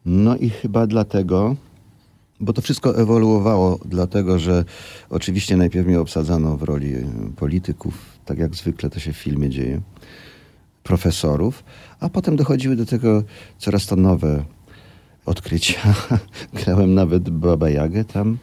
No 0.07 0.37
i 0.37 0.51
chyba 0.51 0.87
dlatego, 0.87 1.57
bo 2.41 2.53
to 2.53 2.63
wszystko 2.63 2.99
ewoluowało, 2.99 3.79
dlatego 3.85 4.39
że 4.39 4.65
oczywiście 5.11 5.57
najpierw 5.57 5.87
mnie 5.87 6.01
obsadzano 6.01 6.57
w 6.57 6.63
roli 6.63 6.95
e, 6.95 7.05
polityków, 7.37 7.95
tak 8.25 8.39
jak 8.39 8.55
zwykle 8.55 8.91
to 8.91 9.01
się 9.01 9.13
w 9.13 9.17
filmie 9.17 9.51
dzieje, 9.51 9.81
profesorów, 10.83 11.65
a 12.01 12.09
potem 12.09 12.37
dochodziły 12.37 12.77
do 12.77 12.87
tego 12.87 13.23
coraz 13.59 13.87
to 13.87 13.97
nowe 13.97 14.45
odkrycia. 15.27 15.95
Grałem 16.65 16.95
nawet 16.95 17.31
Baba 17.31 17.71
Jagę 17.71 18.05
tam, 18.05 18.39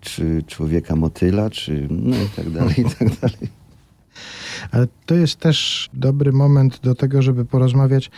czy 0.00 0.42
Człowieka 0.46 0.96
Motyla, 0.96 1.50
czy 1.50 1.86
no 1.90 2.16
i 2.16 2.28
tak 2.36 2.50
dalej, 2.50 2.74
i 2.80 2.84
tak 2.84 3.10
dalej. 3.20 3.48
Ale 4.70 4.86
to 5.06 5.14
jest 5.14 5.40
też 5.40 5.88
dobry 5.94 6.32
moment 6.32 6.80
do 6.80 6.94
tego, 6.94 7.22
żeby 7.22 7.44
porozmawiać 7.44 8.10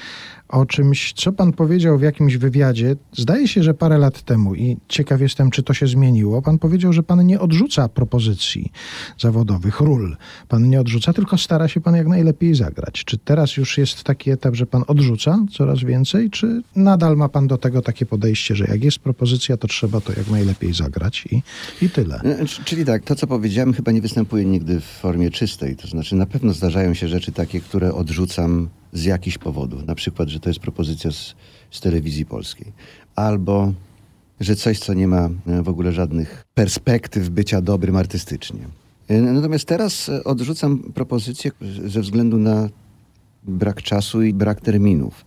o 0.49 0.67
czymś, 0.67 1.13
co 1.13 1.33
pan 1.33 1.53
powiedział 1.53 1.99
w 1.99 2.03
jakimś 2.03 2.37
wywiadzie. 2.37 2.97
Zdaje 3.13 3.49
się, 3.49 3.63
że 3.63 3.75
parę 3.75 3.99
lat 3.99 4.23
temu 4.23 4.55
i 4.55 4.77
ciekaw 4.89 5.21
jestem, 5.21 5.51
czy 5.51 5.63
to 5.63 5.75
się 5.75 5.87
zmieniło. 5.87 6.43
Pan 6.43 6.59
powiedział, 6.59 6.93
że 6.93 7.03
pan 7.03 7.27
nie 7.27 7.41
odrzuca 7.41 7.89
propozycji 7.89 8.73
zawodowych, 9.19 9.81
ról. 9.81 10.17
Pan 10.49 10.69
nie 10.69 10.81
odrzuca, 10.81 11.13
tylko 11.13 11.39
stara 11.39 11.69
się 11.69 11.81
pan 11.81 11.95
jak 11.95 12.07
najlepiej 12.07 12.55
zagrać. 12.55 13.05
Czy 13.05 13.19
teraz 13.19 13.57
już 13.57 13.79
jest 13.79 14.05
taki 14.05 14.31
etap, 14.31 14.55
że 14.55 14.67
pan 14.67 14.85
odrzuca 14.87 15.39
coraz 15.53 15.81
więcej, 15.81 16.31
czy 16.31 16.63
nadal 16.77 17.17
ma 17.17 17.29
pan 17.29 17.47
do 17.47 17.59
tego 17.59 17.83
takie 17.83 18.07
podejście, 18.07 18.57
że 18.57 18.65
jak 18.65 18.85
jest 18.85 18.99
propozycja, 18.99 19.57
to 19.57 19.69
trzeba 19.69 20.01
to 20.01 20.13
jak 20.13 20.31
najlepiej 20.31 20.75
zagrać 20.75 21.25
i, 21.31 21.43
i 21.85 21.91
tyle? 21.91 22.21
E, 22.25 22.47
Czyli 22.65 22.85
tak, 22.85 23.05
to 23.05 23.15
co 23.15 23.27
powiedziałem 23.27 23.73
chyba 23.73 23.93
nie 23.93 24.03
występuje 24.03 24.45
nigdy 24.45 24.81
w 24.81 24.85
formie 24.85 25.31
czystej. 25.31 25.77
To 25.77 25.89
znaczy 25.89 26.17
na 26.17 26.27
pewno 26.27 26.53
zdarzają 26.53 26.95
się 26.95 27.09
rzeczy 27.09 27.33
takie, 27.33 27.61
które 27.61 27.95
odrzucam 27.95 28.69
z 28.93 29.05
jakichś 29.05 29.39
powodów. 29.39 29.87
Na 29.87 29.95
przykład, 29.95 30.29
że 30.29 30.41
to 30.41 30.51
jest 30.51 30.61
propozycja 30.61 31.11
z, 31.13 31.35
z 31.71 31.81
telewizji 31.81 32.27
polskiej. 32.27 32.73
Albo, 33.17 33.73
że 34.41 34.57
coś, 34.57 34.79
co 34.79 34.95
nie 34.95 35.09
ma 35.09 35.29
e, 35.47 35.63
w 35.63 35.69
ogóle 35.69 35.93
żadnych 35.93 36.45
perspektyw 36.55 37.29
bycia 37.29 37.61
dobrym 37.61 37.97
artystycznie. 37.97 38.61
E, 39.09 39.21
Natomiast 39.21 39.65
teraz 39.65 40.09
e, 40.09 40.25
odrzucam 40.25 40.79
propozycję 40.79 41.51
ze 41.87 42.01
względu 42.01 42.39
na 42.39 42.69
brak 43.43 43.83
czasu 43.83 44.23
i 44.23 44.35
brak 44.35 44.61
terminów. 44.61 45.25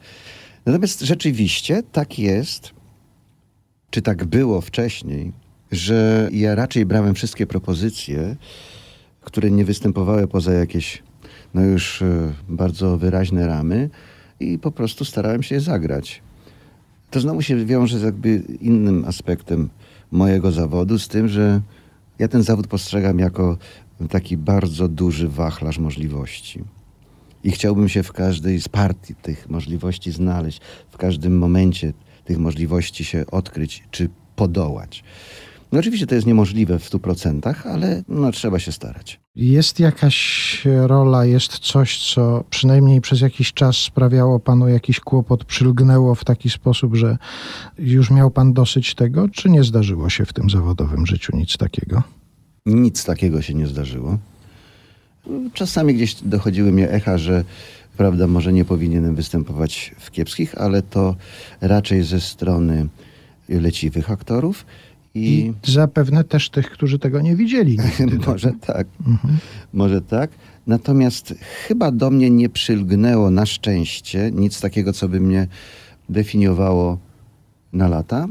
Natomiast 0.65 1.01
rzeczywiście 1.01 1.83
tak 1.91 2.19
jest, 2.19 2.71
czy 3.89 4.01
tak 4.01 4.25
było 4.25 4.61
wcześniej, 4.61 5.31
że 5.71 6.29
ja 6.33 6.55
raczej 6.55 6.85
brałem 6.85 7.15
wszystkie 7.15 7.47
propozycje, 7.47 8.35
które 9.21 9.51
nie 9.51 9.65
występowały 9.65 10.27
poza 10.27 10.53
jakieś 10.53 11.03
no 11.53 11.61
już 11.61 12.01
e, 12.01 12.33
bardzo 12.49 12.97
wyraźne 12.97 13.47
ramy 13.47 13.89
i 14.39 14.59
po 14.59 14.71
prostu 14.71 15.05
starałem 15.05 15.43
się 15.43 15.55
je 15.55 15.61
zagrać. 15.61 16.21
To 17.11 17.19
znowu 17.19 17.41
się 17.41 17.65
wiąże 17.65 17.99
z 17.99 18.01
jakby 18.01 18.43
innym 18.61 19.05
aspektem 19.05 19.69
mojego 20.11 20.51
zawodu, 20.51 20.99
z 20.99 21.07
tym, 21.07 21.27
że 21.27 21.61
ja 22.19 22.27
ten 22.27 22.43
zawód 22.43 22.67
postrzegam 22.67 23.19
jako 23.19 23.57
taki 24.09 24.37
bardzo 24.37 24.87
duży 24.87 25.27
wachlarz 25.29 25.79
możliwości. 25.79 26.63
I 27.43 27.51
chciałbym 27.51 27.89
się 27.89 28.03
w 28.03 28.11
każdej 28.11 28.61
z 28.61 28.69
partii 28.69 29.15
tych 29.15 29.49
możliwości 29.49 30.11
znaleźć, 30.11 30.61
w 30.91 30.97
każdym 30.97 31.37
momencie 31.37 31.93
tych 32.25 32.37
możliwości 32.37 33.05
się 33.05 33.25
odkryć 33.31 33.83
czy 33.91 34.09
podołać. 34.35 35.03
No 35.71 35.79
oczywiście 35.79 36.07
to 36.07 36.15
jest 36.15 36.27
niemożliwe 36.27 36.79
w 36.79 36.85
stu 36.85 36.99
procentach, 36.99 37.67
ale 37.67 38.03
no, 38.07 38.31
trzeba 38.31 38.59
się 38.59 38.71
starać. 38.71 39.19
Jest 39.35 39.79
jakaś 39.79 40.61
rola, 40.65 41.25
jest 41.25 41.59
coś, 41.59 42.13
co 42.13 42.43
przynajmniej 42.49 43.01
przez 43.01 43.21
jakiś 43.21 43.53
czas 43.53 43.77
sprawiało 43.77 44.39
panu 44.39 44.67
jakiś 44.67 44.99
kłopot, 44.99 45.45
przylgnęło 45.45 46.15
w 46.15 46.23
taki 46.23 46.49
sposób, 46.49 46.95
że 46.95 47.17
już 47.79 48.11
miał 48.11 48.31
pan 48.31 48.53
dosyć 48.53 48.95
tego, 48.95 49.29
czy 49.29 49.49
nie 49.49 49.63
zdarzyło 49.63 50.09
się 50.09 50.25
w 50.25 50.33
tym 50.33 50.49
zawodowym 50.49 51.05
życiu 51.05 51.37
nic 51.37 51.57
takiego? 51.57 52.03
Nic 52.65 53.05
takiego 53.05 53.41
się 53.41 53.53
nie 53.53 53.67
zdarzyło. 53.67 54.17
Czasami 55.53 55.93
gdzieś 55.93 56.15
dochodziły 56.15 56.71
mnie 56.71 56.89
echa, 56.89 57.17
że 57.17 57.43
prawda, 57.97 58.27
może 58.27 58.53
nie 58.53 58.65
powinienem 58.65 59.15
występować 59.15 59.95
w 59.99 60.11
kiepskich, 60.11 60.57
ale 60.57 60.81
to 60.81 61.15
raczej 61.61 62.03
ze 62.03 62.21
strony 62.21 62.87
leciwych 63.49 64.11
aktorów. 64.11 64.65
I, 65.15 65.53
I 65.65 65.71
zapewne 65.71 66.23
też 66.23 66.49
tych, 66.49 66.71
którzy 66.71 66.99
tego 66.99 67.21
nie 67.21 67.35
widzieli. 67.35 67.77
nigdy. 67.99 68.19
może 68.27 68.53
tak, 68.61 68.87
może 69.73 70.01
tak. 70.01 70.29
Natomiast 70.67 71.33
chyba 71.67 71.91
do 71.91 72.09
mnie 72.09 72.29
nie 72.29 72.49
przylgnęło 72.49 73.31
na 73.31 73.45
szczęście 73.45 74.31
nic 74.33 74.61
takiego, 74.61 74.93
co 74.93 75.09
by 75.09 75.19
mnie 75.19 75.47
definiowało 76.09 76.97
na 77.73 77.87
lata. 77.87 78.27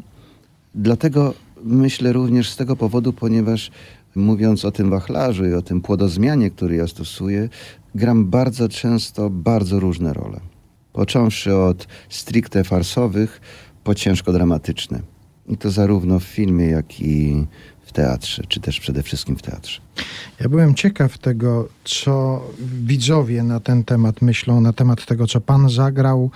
Dlatego 0.74 1.34
myślę 1.64 2.12
również 2.12 2.50
z 2.50 2.56
tego 2.56 2.76
powodu, 2.76 3.12
ponieważ 3.12 3.70
mówiąc 4.14 4.64
o 4.64 4.70
tym 4.70 4.90
wachlarzu 4.90 5.46
i 5.46 5.54
o 5.54 5.62
tym 5.62 5.80
płodozmianie, 5.80 6.50
który 6.50 6.76
ja 6.76 6.86
stosuję, 6.86 7.48
gram 7.94 8.26
bardzo 8.26 8.68
często 8.68 9.30
bardzo 9.30 9.80
różne 9.80 10.12
role. 10.12 10.40
Począwszy 10.92 11.56
od 11.56 11.86
stricte 12.08 12.64
farsowych, 12.64 13.40
po 13.84 13.94
ciężko 13.94 14.32
dramatyczne. 14.32 15.00
I 15.50 15.56
to 15.56 15.70
zarówno 15.70 16.18
w 16.18 16.24
filmie, 16.24 16.66
jak 16.66 17.00
i 17.00 17.46
w 17.90 17.92
teatrze, 17.92 18.42
czy 18.48 18.60
też 18.60 18.80
przede 18.80 19.02
wszystkim 19.02 19.36
w 19.36 19.42
teatrze. 19.42 19.80
Ja 20.40 20.48
byłem 20.48 20.74
ciekaw 20.74 21.18
tego, 21.18 21.68
co 21.84 22.42
widzowie 22.84 23.42
na 23.42 23.60
ten 23.60 23.84
temat 23.84 24.22
myślą, 24.22 24.60
na 24.60 24.72
temat 24.72 25.06
tego, 25.06 25.26
co 25.26 25.40
pan 25.40 25.70
zagrał, 25.70 26.30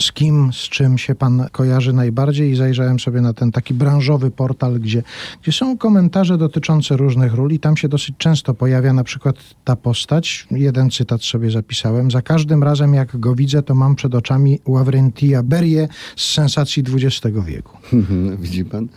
z 0.00 0.12
kim, 0.12 0.52
z 0.52 0.56
czym 0.68 0.98
się 0.98 1.14
pan 1.14 1.46
kojarzy 1.52 1.92
najbardziej 1.92 2.50
i 2.50 2.56
zajrzałem 2.56 3.00
sobie 3.00 3.20
na 3.20 3.32
ten 3.32 3.52
taki 3.52 3.74
branżowy 3.74 4.30
portal, 4.30 4.80
gdzie, 4.80 5.02
gdzie 5.42 5.52
są 5.52 5.78
komentarze 5.78 6.38
dotyczące 6.38 6.96
różnych 6.96 7.34
ról 7.34 7.52
i 7.52 7.58
tam 7.58 7.76
się 7.76 7.88
dosyć 7.88 8.14
często 8.18 8.54
pojawia 8.54 8.92
na 8.92 9.04
przykład 9.04 9.36
ta 9.64 9.76
postać. 9.76 10.46
Jeden 10.50 10.90
cytat 10.90 11.22
sobie 11.22 11.50
zapisałem. 11.50 12.10
Za 12.10 12.22
każdym 12.22 12.62
razem, 12.62 12.94
jak 12.94 13.20
go 13.20 13.34
widzę, 13.34 13.62
to 13.62 13.74
mam 13.74 13.94
przed 13.94 14.14
oczami 14.14 14.60
Ławrentia 14.66 15.42
Berie 15.42 15.88
z 16.16 16.32
sensacji 16.32 16.82
XX 16.92 17.36
wieku. 17.46 17.78
Widzi 18.42 18.64
pan? 18.64 18.88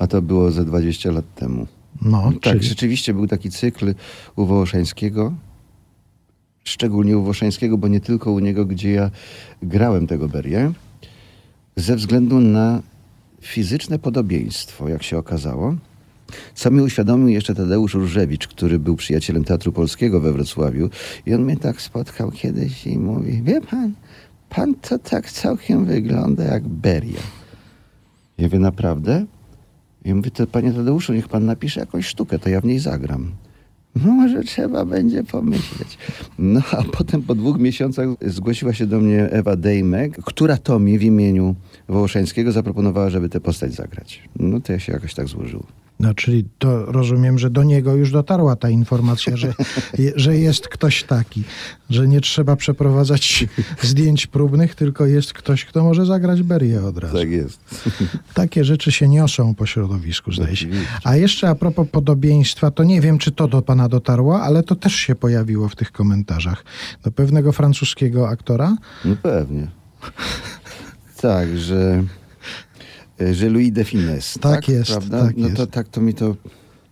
A 0.00 0.06
to 0.06 0.22
było 0.22 0.50
ze 0.50 0.64
20 0.64 1.10
lat 1.10 1.34
temu. 1.34 1.66
No, 2.02 2.32
tak, 2.32 2.42
czyli... 2.42 2.64
rzeczywiście 2.64 3.14
był 3.14 3.26
taki 3.26 3.50
cykl 3.50 3.94
u 4.36 4.46
Wołoszańskiego, 4.46 5.32
szczególnie 6.64 7.18
u 7.18 7.22
Włoszańskiego, 7.22 7.78
bo 7.78 7.88
nie 7.88 8.00
tylko 8.00 8.32
u 8.32 8.38
niego, 8.38 8.66
gdzie 8.66 8.92
ja 8.92 9.10
grałem 9.62 10.06
tego 10.06 10.28
Berię, 10.28 10.72
ze 11.76 11.96
względu 11.96 12.40
na 12.40 12.82
fizyczne 13.40 13.98
podobieństwo, 13.98 14.88
jak 14.88 15.02
się 15.02 15.18
okazało, 15.18 15.74
co 16.54 16.70
mi 16.70 16.80
uświadomił 16.80 17.28
jeszcze 17.28 17.54
Tadeusz 17.54 17.94
Różewicz, 17.94 18.48
który 18.48 18.78
był 18.78 18.96
przyjacielem 18.96 19.44
Teatru 19.44 19.72
Polskiego 19.72 20.20
we 20.20 20.32
Wrocławiu 20.32 20.90
i 21.26 21.34
on 21.34 21.42
mnie 21.42 21.56
tak 21.56 21.82
spotkał 21.82 22.30
kiedyś 22.30 22.86
i 22.86 22.98
mówi, 22.98 23.42
wie 23.42 23.60
pan, 23.60 23.92
pan 24.48 24.74
to 24.74 24.98
tak 24.98 25.32
całkiem 25.32 25.84
wygląda 25.84 26.44
jak 26.44 26.68
Beria. 26.68 27.20
Ja 28.38 28.44
mówię, 28.44 28.58
naprawdę? 28.58 29.26
I 30.04 30.14
mówię, 30.14 30.30
to 30.30 30.46
panie 30.46 30.72
Tadeuszu, 30.72 31.12
niech 31.12 31.28
pan 31.28 31.44
napisze 31.44 31.80
jakąś 31.80 32.06
sztukę, 32.06 32.38
to 32.38 32.48
ja 32.48 32.60
w 32.60 32.64
niej 32.64 32.78
zagram. 32.78 33.32
No 33.96 34.12
może 34.12 34.42
trzeba 34.42 34.84
będzie 34.84 35.24
pomyśleć. 35.24 35.98
No 36.38 36.60
a 36.72 36.82
potem 36.82 37.22
po 37.22 37.34
dwóch 37.34 37.58
miesiącach 37.58 38.08
zgłosiła 38.26 38.74
się 38.74 38.86
do 38.86 39.00
mnie 39.00 39.30
Ewa 39.30 39.56
Dejmek, 39.56 40.16
która 40.24 40.56
to 40.56 40.78
mi 40.78 40.98
w 40.98 41.02
imieniu 41.02 41.54
Wołoszańskiego 41.88 42.52
zaproponowała, 42.52 43.10
żeby 43.10 43.28
tę 43.28 43.40
postać 43.40 43.74
zagrać. 43.74 44.22
No 44.36 44.60
to 44.60 44.72
ja 44.72 44.78
się 44.78 44.92
jakoś 44.92 45.14
tak 45.14 45.28
złożyło. 45.28 45.66
No, 46.00 46.14
czyli 46.14 46.44
to 46.58 46.86
rozumiem, 46.86 47.38
że 47.38 47.50
do 47.50 47.62
niego 47.62 47.94
już 47.94 48.12
dotarła 48.12 48.56
ta 48.56 48.70
informacja, 48.70 49.36
że, 49.36 49.54
że 50.16 50.38
jest 50.38 50.68
ktoś 50.68 51.04
taki, 51.04 51.44
że 51.90 52.08
nie 52.08 52.20
trzeba 52.20 52.56
przeprowadzać 52.56 53.46
zdjęć 53.82 54.26
próbnych, 54.26 54.74
tylko 54.74 55.06
jest 55.06 55.32
ktoś, 55.32 55.64
kto 55.64 55.84
może 55.84 56.06
zagrać 56.06 56.42
Berię 56.42 56.82
od 56.82 56.98
razu. 56.98 57.16
Tak 57.16 57.30
jest. 57.30 57.60
Takie 58.34 58.64
rzeczy 58.64 58.92
się 58.92 59.08
niosą 59.08 59.54
po 59.54 59.66
środowisku, 59.66 60.32
zdaje 60.32 60.56
się. 60.56 60.66
A 61.04 61.16
jeszcze 61.16 61.48
a 61.48 61.54
propos 61.54 61.88
podobieństwa, 61.88 62.70
to 62.70 62.84
nie 62.84 63.00
wiem, 63.00 63.18
czy 63.18 63.32
to 63.32 63.48
do 63.48 63.62
pana 63.62 63.88
dotarło, 63.88 64.42
ale 64.42 64.62
to 64.62 64.74
też 64.74 64.94
się 64.94 65.14
pojawiło 65.14 65.68
w 65.68 65.76
tych 65.76 65.92
komentarzach. 65.92 66.64
Do 67.04 67.10
pewnego 67.10 67.52
francuskiego 67.52 68.28
aktora? 68.28 68.76
No 69.04 69.16
pewnie. 69.22 69.66
tak, 71.22 71.58
że 71.58 72.04
że 73.32 73.48
Louis 73.48 73.72
de 73.72 73.84
Finesse. 73.84 74.40
Tak, 74.40 74.54
tak 74.54 74.68
jest. 74.68 74.90
Prawda? 74.90 75.26
Tak 75.26 75.36
no 75.36 75.46
jest. 75.46 75.56
to 75.56 75.66
tak 75.66 75.88
to 75.88 76.00
mi 76.00 76.14
to. 76.14 76.36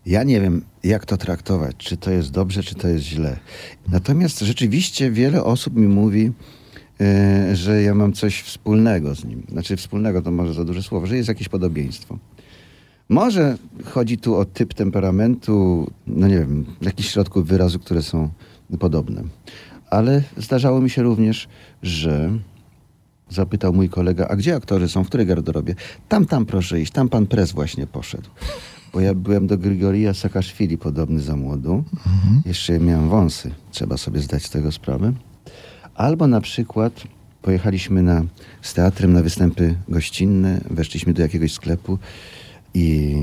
Ja 0.06 0.24
nie 0.24 0.40
wiem, 0.40 0.62
jak 0.84 1.06
to 1.06 1.16
traktować, 1.16 1.76
czy 1.76 1.96
to 1.96 2.10
jest 2.10 2.30
dobrze, 2.30 2.62
czy 2.62 2.74
to 2.74 2.88
jest 2.88 3.04
źle. 3.04 3.38
Natomiast 3.88 4.40
rzeczywiście 4.40 5.10
wiele 5.10 5.44
osób 5.44 5.76
mi 5.76 5.88
mówi, 5.88 6.32
e, 7.00 7.56
że 7.56 7.82
ja 7.82 7.94
mam 7.94 8.12
coś 8.12 8.42
wspólnego 8.42 9.14
z 9.14 9.24
nim. 9.24 9.42
Znaczy, 9.52 9.76
wspólnego 9.76 10.22
to 10.22 10.30
może 10.30 10.54
za 10.54 10.64
duże 10.64 10.82
słowo, 10.82 11.06
że 11.06 11.16
jest 11.16 11.28
jakieś 11.28 11.48
podobieństwo. 11.48 12.18
Może 13.08 13.58
chodzi 13.84 14.18
tu 14.18 14.36
o 14.36 14.44
typ 14.44 14.74
temperamentu, 14.74 15.86
no 16.06 16.28
nie 16.28 16.38
wiem, 16.38 16.66
jakichś 16.80 17.10
środków 17.10 17.46
wyrazu, 17.46 17.78
które 17.78 18.02
są 18.02 18.30
podobne. 18.78 19.22
Ale 19.90 20.22
zdarzało 20.36 20.80
mi 20.80 20.90
się 20.90 21.02
również, 21.02 21.48
że 21.82 22.38
Zapytał 23.30 23.72
mój 23.72 23.88
kolega, 23.88 24.28
a 24.28 24.36
gdzie 24.36 24.56
aktorzy 24.56 24.88
są, 24.88 25.04
w 25.04 25.06
której 25.06 25.26
garderobie? 25.26 25.74
Tam, 26.08 26.26
tam 26.26 26.46
proszę 26.46 26.80
iść, 26.80 26.92
tam 26.92 27.08
pan 27.08 27.26
pres 27.26 27.52
właśnie 27.52 27.86
poszedł. 27.86 28.30
Bo 28.92 29.00
ja 29.00 29.14
byłem 29.14 29.46
do 29.46 29.58
Grigoria 29.58 30.14
Sakaszwili 30.14 30.78
podobny 30.78 31.20
za 31.20 31.36
młodu. 31.36 31.84
Mhm. 32.06 32.42
Jeszcze 32.46 32.80
miałem 32.80 33.08
wąsy, 33.08 33.50
trzeba 33.70 33.96
sobie 33.96 34.20
zdać 34.20 34.44
z 34.44 34.50
tego 34.50 34.72
sprawę. 34.72 35.12
Albo 35.94 36.26
na 36.26 36.40
przykład 36.40 36.92
pojechaliśmy 37.42 38.02
na, 38.02 38.24
z 38.62 38.74
teatrem 38.74 39.12
na 39.12 39.22
występy 39.22 39.74
gościnne, 39.88 40.60
weszliśmy 40.70 41.12
do 41.12 41.22
jakiegoś 41.22 41.52
sklepu 41.52 41.98
i 42.74 43.16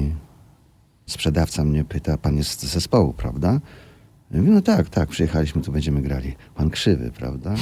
sprzedawca 1.05 1.63
mnie 1.63 1.83
pyta, 1.83 2.17
pan 2.17 2.37
jest 2.37 2.61
z 2.61 2.65
zespołu, 2.65 3.13
prawda? 3.13 3.59
Ja 4.31 4.39
mówię, 4.39 4.51
no 4.51 4.61
tak, 4.61 4.89
tak, 4.89 5.09
przyjechaliśmy, 5.09 5.61
tu 5.61 5.71
będziemy 5.71 6.01
grali. 6.01 6.35
Pan 6.55 6.69
krzywy, 6.69 7.11
prawda? 7.11 7.55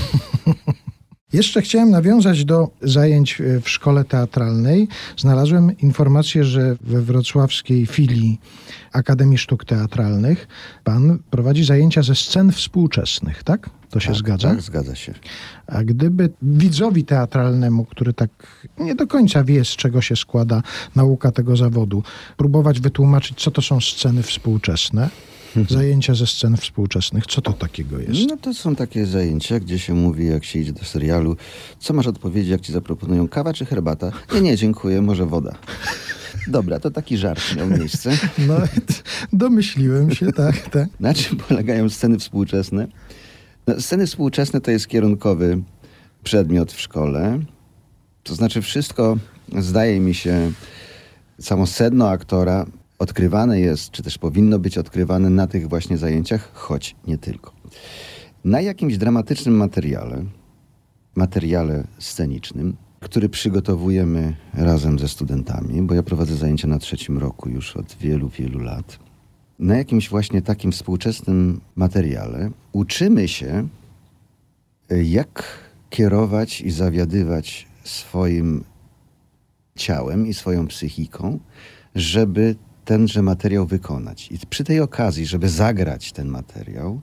Jeszcze 1.33 1.61
chciałem 1.61 1.89
nawiązać 1.89 2.45
do 2.45 2.69
zajęć 2.81 3.41
w 3.61 3.69
szkole 3.69 4.03
teatralnej. 4.03 4.87
Znalazłem 5.17 5.77
informację, 5.77 6.43
że 6.43 6.75
we 6.81 7.01
wrocławskiej 7.01 7.85
filii 7.85 8.39
Akademii 8.91 9.37
Sztuk 9.37 9.65
Teatralnych 9.65 10.47
pan 10.83 11.19
prowadzi 11.29 11.63
zajęcia 11.63 12.03
ze 12.03 12.15
scen 12.15 12.51
współczesnych, 12.51 13.43
tak? 13.43 13.69
To 13.89 13.99
się 13.99 14.07
tak, 14.07 14.17
zgadza? 14.17 14.49
Tak, 14.49 14.61
zgadza 14.61 14.95
się. 14.95 15.13
A 15.67 15.83
gdyby 15.83 16.29
widzowi 16.41 17.03
teatralnemu, 17.05 17.85
który 17.85 18.13
tak 18.13 18.29
nie 18.79 18.95
do 18.95 19.07
końca 19.07 19.43
wie, 19.43 19.65
z 19.65 19.69
czego 19.69 20.01
się 20.01 20.15
składa 20.15 20.61
nauka 20.95 21.31
tego 21.31 21.57
zawodu, 21.57 22.03
próbować 22.37 22.79
wytłumaczyć, 22.79 23.43
co 23.43 23.51
to 23.51 23.61
są 23.61 23.81
sceny 23.81 24.23
współczesne, 24.23 25.09
Zajęcia 25.69 26.15
ze 26.15 26.27
scen 26.27 26.57
współczesnych. 26.57 27.25
Co 27.27 27.41
to 27.41 27.53
takiego 27.53 27.99
jest? 27.99 28.29
No 28.29 28.37
to 28.37 28.53
są 28.53 28.75
takie 28.75 29.05
zajęcia, 29.05 29.59
gdzie 29.59 29.79
się 29.79 29.93
mówi, 29.93 30.27
jak 30.27 30.45
się 30.45 30.59
idzie 30.59 30.73
do 30.73 30.85
serialu, 30.85 31.35
co 31.79 31.93
masz 31.93 32.07
odpowiedzieć, 32.07 32.49
jak 32.49 32.61
ci 32.61 32.73
zaproponują 32.73 33.27
kawa 33.27 33.53
czy 33.53 33.65
herbata? 33.65 34.11
Nie, 34.33 34.41
nie, 34.41 34.57
dziękuję, 34.57 35.01
może 35.01 35.25
woda. 35.25 35.55
Dobra, 36.47 36.79
to 36.79 36.91
taki 36.91 37.17
żart 37.17 37.55
miał 37.55 37.69
miejsce. 37.69 38.17
No, 38.47 38.55
domyśliłem 39.33 40.11
się, 40.11 40.31
tak, 40.31 40.69
tak. 40.69 40.89
Na 40.99 41.13
czym 41.13 41.37
polegają 41.37 41.89
sceny 41.89 42.19
współczesne? 42.19 42.87
No, 43.67 43.81
sceny 43.81 44.07
współczesne 44.07 44.61
to 44.61 44.71
jest 44.71 44.87
kierunkowy 44.87 45.61
przedmiot 46.23 46.71
w 46.71 46.81
szkole. 46.81 47.39
To 48.23 48.35
znaczy 48.35 48.61
wszystko, 48.61 49.17
zdaje 49.59 49.99
mi 49.99 50.13
się, 50.13 50.51
samo 51.39 51.67
sedno 51.67 52.09
aktora 52.09 52.65
odkrywane 53.03 53.59
jest, 53.59 53.91
czy 53.91 54.03
też 54.03 54.17
powinno 54.17 54.59
być 54.59 54.77
odkrywane 54.77 55.29
na 55.29 55.47
tych 55.47 55.69
właśnie 55.69 55.97
zajęciach, 55.97 56.51
choć 56.53 56.95
nie 57.07 57.17
tylko. 57.17 57.51
Na 58.45 58.61
jakimś 58.61 58.97
dramatycznym 58.97 59.55
materiale, 59.55 60.23
materiale 61.15 61.83
scenicznym, 61.99 62.75
który 62.99 63.29
przygotowujemy 63.29 64.35
razem 64.53 64.99
ze 64.99 65.07
studentami, 65.07 65.81
bo 65.81 65.93
ja 65.93 66.03
prowadzę 66.03 66.35
zajęcia 66.35 66.67
na 66.67 66.79
trzecim 66.79 67.17
roku 67.17 67.49
już 67.49 67.77
od 67.77 67.95
wielu, 68.01 68.29
wielu 68.29 68.59
lat. 68.59 68.99
Na 69.59 69.77
jakimś 69.77 70.09
właśnie 70.09 70.41
takim 70.41 70.71
współczesnym 70.71 71.61
materiale 71.75 72.51
uczymy 72.71 73.27
się, 73.27 73.67
jak 74.89 75.43
kierować 75.89 76.61
i 76.61 76.71
zawiadywać 76.71 77.67
swoim 77.83 78.63
ciałem 79.75 80.27
i 80.27 80.33
swoją 80.33 80.67
psychiką, 80.67 81.39
żeby 81.95 82.55
tenże 82.85 83.21
materiał 83.21 83.65
wykonać. 83.65 84.31
I 84.31 84.37
przy 84.49 84.63
tej 84.63 84.79
okazji, 84.79 85.25
żeby 85.25 85.49
zagrać 85.49 86.11
ten 86.11 86.27
materiał, 86.27 87.01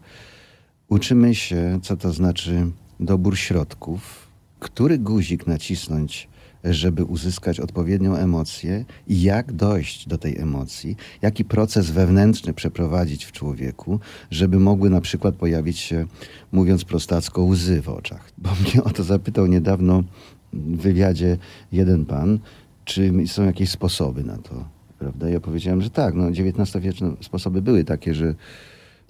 uczymy 0.88 1.34
się, 1.34 1.78
co 1.82 1.96
to 1.96 2.12
znaczy 2.12 2.66
dobór 3.00 3.38
środków, 3.38 4.28
który 4.58 4.98
guzik 4.98 5.46
nacisnąć, 5.46 6.28
żeby 6.64 7.04
uzyskać 7.04 7.60
odpowiednią 7.60 8.16
emocję 8.16 8.84
i 9.06 9.22
jak 9.22 9.52
dojść 9.52 10.08
do 10.08 10.18
tej 10.18 10.38
emocji, 10.38 10.96
jaki 11.22 11.44
proces 11.44 11.90
wewnętrzny 11.90 12.52
przeprowadzić 12.52 13.24
w 13.24 13.32
człowieku, 13.32 14.00
żeby 14.30 14.58
mogły 14.58 14.90
na 14.90 15.00
przykład 15.00 15.34
pojawić 15.34 15.78
się, 15.78 16.06
mówiąc 16.52 16.84
prostacko, 16.84 17.42
łzy 17.42 17.82
w 17.82 17.88
oczach. 17.88 18.30
Bo 18.38 18.50
mnie 18.50 18.84
o 18.84 18.90
to 18.90 19.04
zapytał 19.04 19.46
niedawno 19.46 20.02
w 20.52 20.76
wywiadzie 20.76 21.38
jeden 21.72 22.04
pan, 22.04 22.38
czy 22.84 23.12
są 23.26 23.44
jakieś 23.44 23.70
sposoby 23.70 24.24
na 24.24 24.38
to, 24.38 24.79
Prawda? 25.00 25.28
Ja 25.28 25.40
powiedziałem, 25.40 25.82
że 25.82 25.90
tak, 25.90 26.14
no 26.14 26.28
XIX-wieczne 26.28 27.12
sposoby 27.20 27.62
były 27.62 27.84
takie, 27.84 28.14
że 28.14 28.34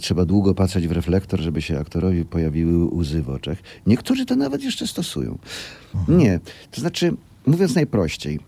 Trzeba 0.00 0.24
długo 0.24 0.54
patrzeć 0.54 0.88
w 0.88 0.92
reflektor, 0.92 1.40
żeby 1.40 1.62
się 1.62 1.78
aktorowi 1.78 2.24
pojawiły 2.24 2.94
łzy 2.94 3.22
w 3.22 3.30
oczach. 3.30 3.58
Niektórzy 3.86 4.26
to 4.26 4.36
nawet 4.36 4.62
jeszcze 4.62 4.86
stosują. 4.86 5.38
Nie, 6.08 6.40
to 6.70 6.80
znaczy, 6.80 7.14
mówiąc 7.46 7.74
najprościej, 7.74 8.40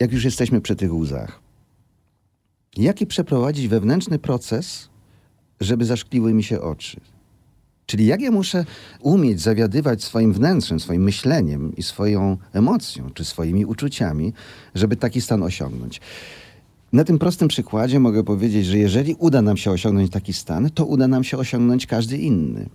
jak 0.00 0.12
już 0.12 0.24
jesteśmy 0.24 0.60
przy 0.60 0.76
tych 0.76 0.94
łzach, 0.94 1.40
jaki 2.76 3.06
przeprowadzić 3.06 3.68
wewnętrzny 3.68 4.18
proces, 4.18 4.88
żeby 5.60 5.84
zaszkliły 5.84 6.34
mi 6.34 6.44
się 6.44 6.60
oczy? 6.60 7.00
Czyli 7.86 8.06
jak 8.06 8.20
ja 8.20 8.30
muszę 8.30 8.64
umieć 9.00 9.40
zawiadywać 9.40 10.04
swoim 10.04 10.32
wnętrzem, 10.32 10.80
swoim 10.80 11.02
myśleniem 11.02 11.76
i 11.76 11.82
swoją 11.82 12.36
emocją, 12.52 13.10
czy 13.10 13.24
swoimi 13.24 13.64
uczuciami, 13.64 14.32
żeby 14.74 14.96
taki 14.96 15.20
stan 15.20 15.42
osiągnąć. 15.42 16.00
Na 16.92 17.04
tym 17.04 17.18
prostym 17.18 17.48
przykładzie 17.48 18.00
mogę 18.00 18.24
powiedzieć, 18.24 18.66
że 18.66 18.78
jeżeli 18.78 19.14
uda 19.18 19.42
nam 19.42 19.56
się 19.56 19.70
osiągnąć 19.70 20.10
taki 20.10 20.32
stan, 20.32 20.70
to 20.70 20.84
uda 20.84 21.08
nam 21.08 21.24
się 21.24 21.38
osiągnąć 21.38 21.86
każdy 21.86 22.18
inny. 22.18 22.68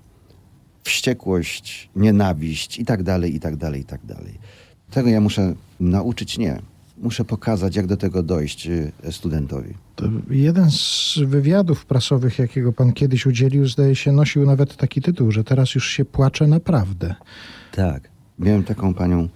Wściekłość, 0.84 1.90
nienawiść 1.96 2.80
i 2.80 2.86
tak 2.86 3.04
dalej, 3.04 3.36
i 3.36 3.40
tak 3.40 3.56
dalej, 3.56 3.82
i 3.82 3.86
tak 3.86 4.06
dalej. 4.06 4.40
Tego 4.92 5.10
ja 5.10 5.22
muszę 5.22 5.54
nauczyć 5.80 6.38
nie. 6.38 6.62
Muszę 6.98 7.26
pokazać, 7.26 7.76
jak 7.76 7.88
do 7.88 7.98
tego 7.98 8.24
dojść 8.24 8.68
y, 8.68 8.92
studentowi. 9.12 9.74
To 9.96 10.06
jeden 10.30 10.72
z 10.72 11.20
wywiadów 11.26 11.86
prasowych, 11.86 12.40
jakiego 12.40 12.74
pan 12.74 12.94
kiedyś 12.94 13.26
udzielił, 13.26 13.68
zdaje 13.68 13.96
się, 13.96 14.12
nosił 14.12 14.46
nawet 14.46 14.78
taki 14.78 15.02
tytuł, 15.02 15.32
że 15.32 15.44
teraz 15.44 15.76
już 15.76 15.90
się 15.90 16.06
płacze 16.06 16.48
naprawdę. 16.48 17.16
Tak. 17.72 18.10
Miałem 18.40 18.64
taką 18.64 18.94
panią 18.94 19.30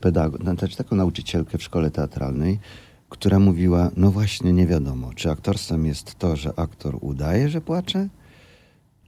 pedagog, 0.00 0.42
znaczy 0.42 0.76
taką 0.76 0.96
nauczycielkę 0.96 1.58
w 1.58 1.62
szkole 1.62 1.90
teatralnej, 1.90 2.58
która 3.12 3.38
mówiła, 3.38 3.90
no 3.96 4.10
właśnie 4.10 4.52
nie 4.52 4.66
wiadomo, 4.66 5.14
czy 5.14 5.30
aktorstwem 5.30 5.86
jest 5.86 6.14
to, 6.18 6.36
że 6.36 6.52
aktor 6.56 6.98
udaje, 7.00 7.48
że 7.48 7.60
płacze, 7.60 8.08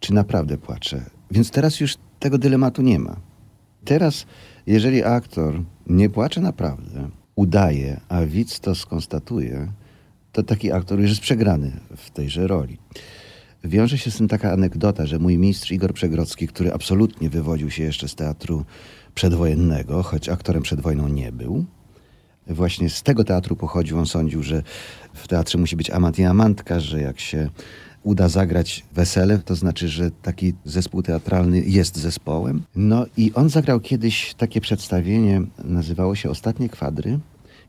czy 0.00 0.14
naprawdę 0.14 0.58
płacze. 0.58 1.04
Więc 1.30 1.50
teraz 1.50 1.80
już 1.80 1.96
tego 2.18 2.38
dylematu 2.38 2.82
nie 2.82 2.98
ma. 2.98 3.16
Teraz, 3.84 4.26
jeżeli 4.66 5.04
aktor 5.04 5.62
nie 5.86 6.10
płacze 6.10 6.40
naprawdę, 6.40 7.10
udaje, 7.36 8.00
a 8.08 8.26
widz 8.26 8.60
to 8.60 8.74
skonstatuje, 8.74 9.72
to 10.32 10.42
taki 10.42 10.72
aktor 10.72 11.00
już 11.00 11.10
jest 11.10 11.22
przegrany 11.22 11.72
w 11.96 12.10
tejże 12.10 12.46
roli. 12.46 12.78
Wiąże 13.64 13.98
się 13.98 14.10
z 14.10 14.16
tym 14.16 14.28
taka 14.28 14.52
anegdota, 14.52 15.06
że 15.06 15.18
mój 15.18 15.38
mistrz 15.38 15.70
Igor 15.70 15.92
Przegrodzki, 15.92 16.48
który 16.48 16.72
absolutnie 16.72 17.30
wywodził 17.30 17.70
się 17.70 17.82
jeszcze 17.82 18.08
z 18.08 18.14
teatru 18.14 18.64
przedwojennego, 19.14 20.02
choć 20.02 20.28
aktorem 20.28 20.62
przed 20.62 20.80
wojną 20.80 21.08
nie 21.08 21.32
był, 21.32 21.64
właśnie 22.46 22.90
z 22.90 23.02
tego 23.02 23.24
teatru 23.24 23.56
pochodził. 23.56 23.98
On 23.98 24.06
sądził, 24.06 24.42
że 24.42 24.62
w 25.14 25.28
teatrze 25.28 25.58
musi 25.58 25.76
być 25.76 25.90
amant 25.90 26.18
i 26.18 26.24
amantka, 26.24 26.80
że 26.80 27.00
jak 27.00 27.20
się 27.20 27.48
uda 28.02 28.28
zagrać 28.28 28.84
wesele, 28.92 29.38
to 29.38 29.54
znaczy, 29.54 29.88
że 29.88 30.10
taki 30.10 30.54
zespół 30.64 31.02
teatralny 31.02 31.60
jest 31.60 31.96
zespołem. 31.96 32.62
No 32.76 33.06
i 33.16 33.32
on 33.34 33.48
zagrał 33.48 33.80
kiedyś 33.80 34.34
takie 34.34 34.60
przedstawienie, 34.60 35.42
nazywało 35.64 36.14
się 36.14 36.30
Ostatnie 36.30 36.68
Kwadry 36.68 37.18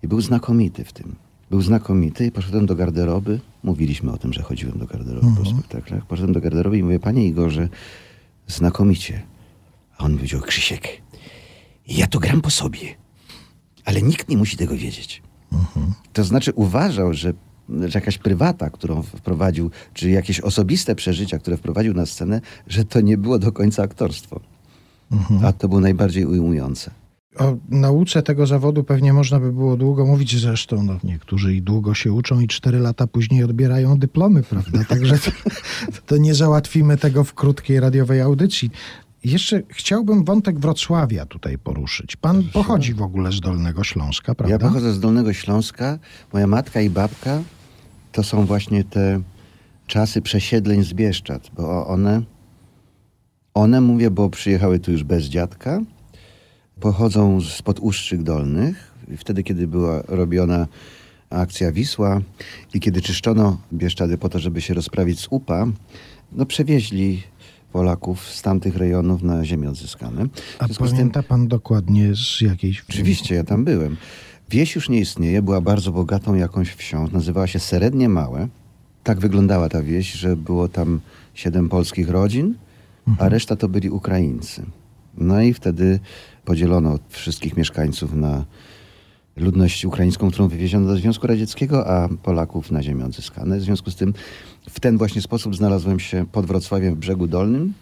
i 0.04 0.08
był 0.08 0.22
znakomity 0.22 0.84
w 0.84 0.94
tym. 0.94 1.16
Był 1.50 1.62
znakomity 1.62 2.26
i 2.26 2.32
poszedłem 2.32 2.66
do 2.66 2.76
garderoby. 2.76 3.40
Mówiliśmy 3.64 4.12
o 4.12 4.18
tym, 4.18 4.34
że 4.34 4.42
chodziłem 4.42 4.80
do 4.80 4.86
garderoby 4.86 5.28
po 5.38 5.46
spektaklach. 5.46 6.06
Poszedłem 6.06 6.34
do 6.34 6.42
garderoby 6.42 6.78
i 6.78 6.84
mówię, 6.84 7.00
panie 7.00 7.28
Igorze, 7.28 7.70
znakomicie. 8.48 9.22
A 9.98 10.04
on 10.04 10.16
powiedział, 10.16 10.42
Krzysiek, 10.42 10.88
ja 11.88 12.08
to 12.08 12.20
gram 12.20 12.42
po 12.42 12.50
sobie, 12.50 12.80
ale 13.86 14.02
nikt 14.02 14.30
nie 14.30 14.38
musi 14.38 14.58
tego 14.58 14.76
wiedzieć. 14.76 15.22
To 16.14 16.24
znaczy 16.24 16.54
uważał, 16.54 17.14
że, 17.14 17.34
że 17.70 18.00
jakaś 18.00 18.18
prywata, 18.18 18.70
którą 18.70 19.02
wprowadził, 19.02 19.72
czy 19.94 20.10
jakieś 20.10 20.40
osobiste 20.40 20.96
przeżycia, 20.96 21.40
które 21.40 21.58
wprowadził 21.58 21.94
na 21.94 22.06
scenę, 22.06 22.42
że 22.68 22.86
to 22.86 23.02
nie 23.02 23.18
było 23.18 23.40
do 23.40 23.52
końca 23.52 23.84
aktorstwo. 23.84 24.40
A 25.44 25.54
to 25.54 25.68
było 25.68 25.82
najbardziej 25.82 26.26
ujmujące. 26.26 26.92
O 27.40 27.58
nauce 27.70 28.24
tego 28.24 28.48
zawodu 28.48 28.84
pewnie 28.84 29.14
można 29.14 29.40
by 29.40 29.54
było 29.54 29.78
długo 29.78 30.06
mówić, 30.06 30.40
zresztą 30.40 30.84
no, 30.84 31.00
niektórzy 31.04 31.56
i 31.56 31.62
długo 31.62 31.94
się 31.94 32.14
uczą 32.14 32.40
i 32.40 32.48
cztery 32.48 32.80
lata 32.80 33.08
później 33.08 33.44
odbierają 33.44 34.00
dyplomy, 34.00 34.44
prawda? 34.44 34.84
Także 34.90 35.20
to, 35.20 35.32
to 36.06 36.18
nie 36.18 36.36
załatwimy 36.36 36.98
tego 36.98 37.24
w 37.24 37.34
krótkiej 37.34 37.80
radiowej 37.80 38.22
audycji. 38.22 38.72
Jeszcze 39.26 39.62
chciałbym 39.70 40.24
wątek 40.24 40.60
Wrocławia 40.60 41.26
tutaj 41.26 41.58
poruszyć. 41.58 42.16
Pan 42.16 42.44
pochodzi 42.54 42.94
w 42.94 43.02
ogóle 43.02 43.32
z 43.32 43.40
Dolnego 43.40 43.84
Śląska, 43.84 44.36
prawda? 44.36 44.54
Ja 44.54 44.60
pochodzę 44.60 44.94
z 44.94 45.00
Dolnego 45.00 45.34
Śląska. 45.34 46.00
Moja 46.34 46.48
matka 46.48 46.82
i 46.82 46.90
babka 46.90 47.42
to 48.12 48.24
są 48.24 48.46
właśnie 48.46 48.84
te 48.84 49.22
czasy 49.88 50.22
przesiedleń 50.22 50.84
z 50.84 50.94
Bieszczad, 50.94 51.50
bo 51.58 51.88
one, 51.88 52.22
one 53.54 53.82
mówię, 53.82 54.12
bo 54.12 54.30
przyjechały 54.30 54.80
tu 54.80 54.92
już 54.92 55.04
bez 55.04 55.26
dziadka, 55.26 55.82
pochodzą 56.80 57.42
spod 57.42 57.80
Ustrzyk 57.80 58.24
Dolnych. 58.24 58.92
Wtedy, 59.18 59.44
kiedy 59.44 59.68
była 59.68 60.02
robiona 60.08 60.68
akcja 61.30 61.72
Wisła 61.72 62.22
i 62.74 62.80
kiedy 62.80 63.02
czyszczono 63.02 63.58
Bieszczady 63.74 64.18
po 64.18 64.30
to, 64.30 64.40
żeby 64.40 64.62
się 64.62 64.74
rozprawić 64.74 65.20
z 65.20 65.28
UPA, 65.30 65.68
no 66.32 66.46
przewieźli 66.46 67.24
Polaków 67.76 68.30
z 68.30 68.42
tamtych 68.42 68.78
rejonów 68.78 69.24
na 69.24 69.46
ziemię 69.46 69.70
odzyskane. 69.70 70.26
A 70.60 70.68
pamięta 70.68 71.24
pan 71.24 71.48
dokładnie 71.48 72.16
z 72.16 72.42
jakiejś... 72.42 72.84
Oczywiście, 72.90 73.36
ja 73.36 73.44
tam 73.44 73.64
byłem. 73.64 73.98
Wieś 74.50 74.76
już 74.76 74.90
nie 74.90 75.00
istnieje, 75.00 75.42
była 75.42 75.62
bardzo 75.62 75.92
bogatą 75.92 76.36
jakąś 76.36 76.70
wsią, 76.70 77.08
nazywała 77.12 77.48
się 77.48 77.60
Serednie 77.60 78.10
Małe. 78.10 78.48
Tak 79.04 79.20
wyglądała 79.20 79.70
ta 79.70 79.82
wieś, 79.84 80.14
że 80.14 80.36
było 80.36 80.68
tam 80.68 81.00
siedem 81.34 81.70
polskich 81.70 82.10
rodzin, 82.10 82.56
a 83.20 83.30
reszta 83.30 83.56
to 83.56 83.70
byli 83.70 83.90
Ukraińcy. 83.90 84.66
No 85.18 85.42
i 85.42 85.54
wtedy 85.54 86.00
podzielono 86.46 87.00
wszystkich 87.10 87.58
mieszkańców 87.58 88.14
na 88.14 88.46
ludność 89.38 89.86
ukraińską, 89.86 90.32
którą 90.32 90.48
wywieziono 90.48 90.88
do 90.88 90.98
Związku 90.98 91.28
Radzieckiego, 91.28 91.88
a 91.88 92.10
Polaków 92.24 92.72
na 92.72 92.84
ziemię 92.84 93.06
odzyskane. 93.06 93.58
W 93.58 93.62
związku 93.62 93.92
z 93.92 93.96
tym 93.96 94.14
w 94.70 94.80
ten 94.80 94.98
właśnie 94.98 95.22
sposób 95.22 95.56
znalazłem 95.56 96.00
się 96.00 96.26
pod 96.32 96.46
Wrocławiem 96.46 96.96
w 96.96 96.98
Brzegu 96.98 97.28
Dolnym, 97.28 97.74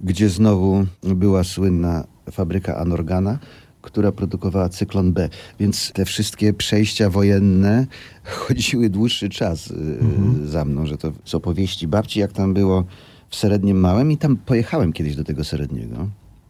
gdzie 0.00 0.28
znowu 0.28 0.86
była 1.02 1.44
słynna 1.44 2.04
fabryka 2.30 2.76
Anorgana, 2.76 3.38
która 3.82 4.12
produkowała 4.12 4.68
cyklon 4.68 5.12
B. 5.12 5.28
Więc 5.60 5.92
te 5.92 6.04
wszystkie 6.04 6.52
przejścia 6.52 7.10
wojenne 7.10 7.86
chodziły 8.24 8.90
dłuższy 8.90 9.28
czas 9.28 9.70
y, 9.70 9.74
Mhm. 10.00 10.48
za 10.48 10.64
mną, 10.64 10.86
że 10.86 10.98
to 10.98 11.12
z 11.24 11.34
opowieści 11.34 11.88
babci, 11.88 12.20
jak 12.20 12.32
tam 12.32 12.54
było 12.54 12.84
w 13.28 13.36
Serednim 13.36 13.80
Małym 13.80 14.12
i 14.12 14.16
tam 14.16 14.36
pojechałem 14.36 14.92
kiedyś 14.92 15.16
do 15.16 15.24
tego 15.24 15.44
Seredniego. 15.44 16.08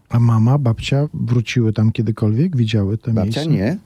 A 0.08 0.20
mama, 0.20 0.58
babcia 0.58 1.08
wróciły 1.14 1.72
tam 1.72 1.92
kiedykolwiek? 1.92 2.56
Widziały 2.56 2.98
te 2.98 3.12
Babcia 3.12 3.40
miejsca? 3.40 3.52
nie, 3.52 3.76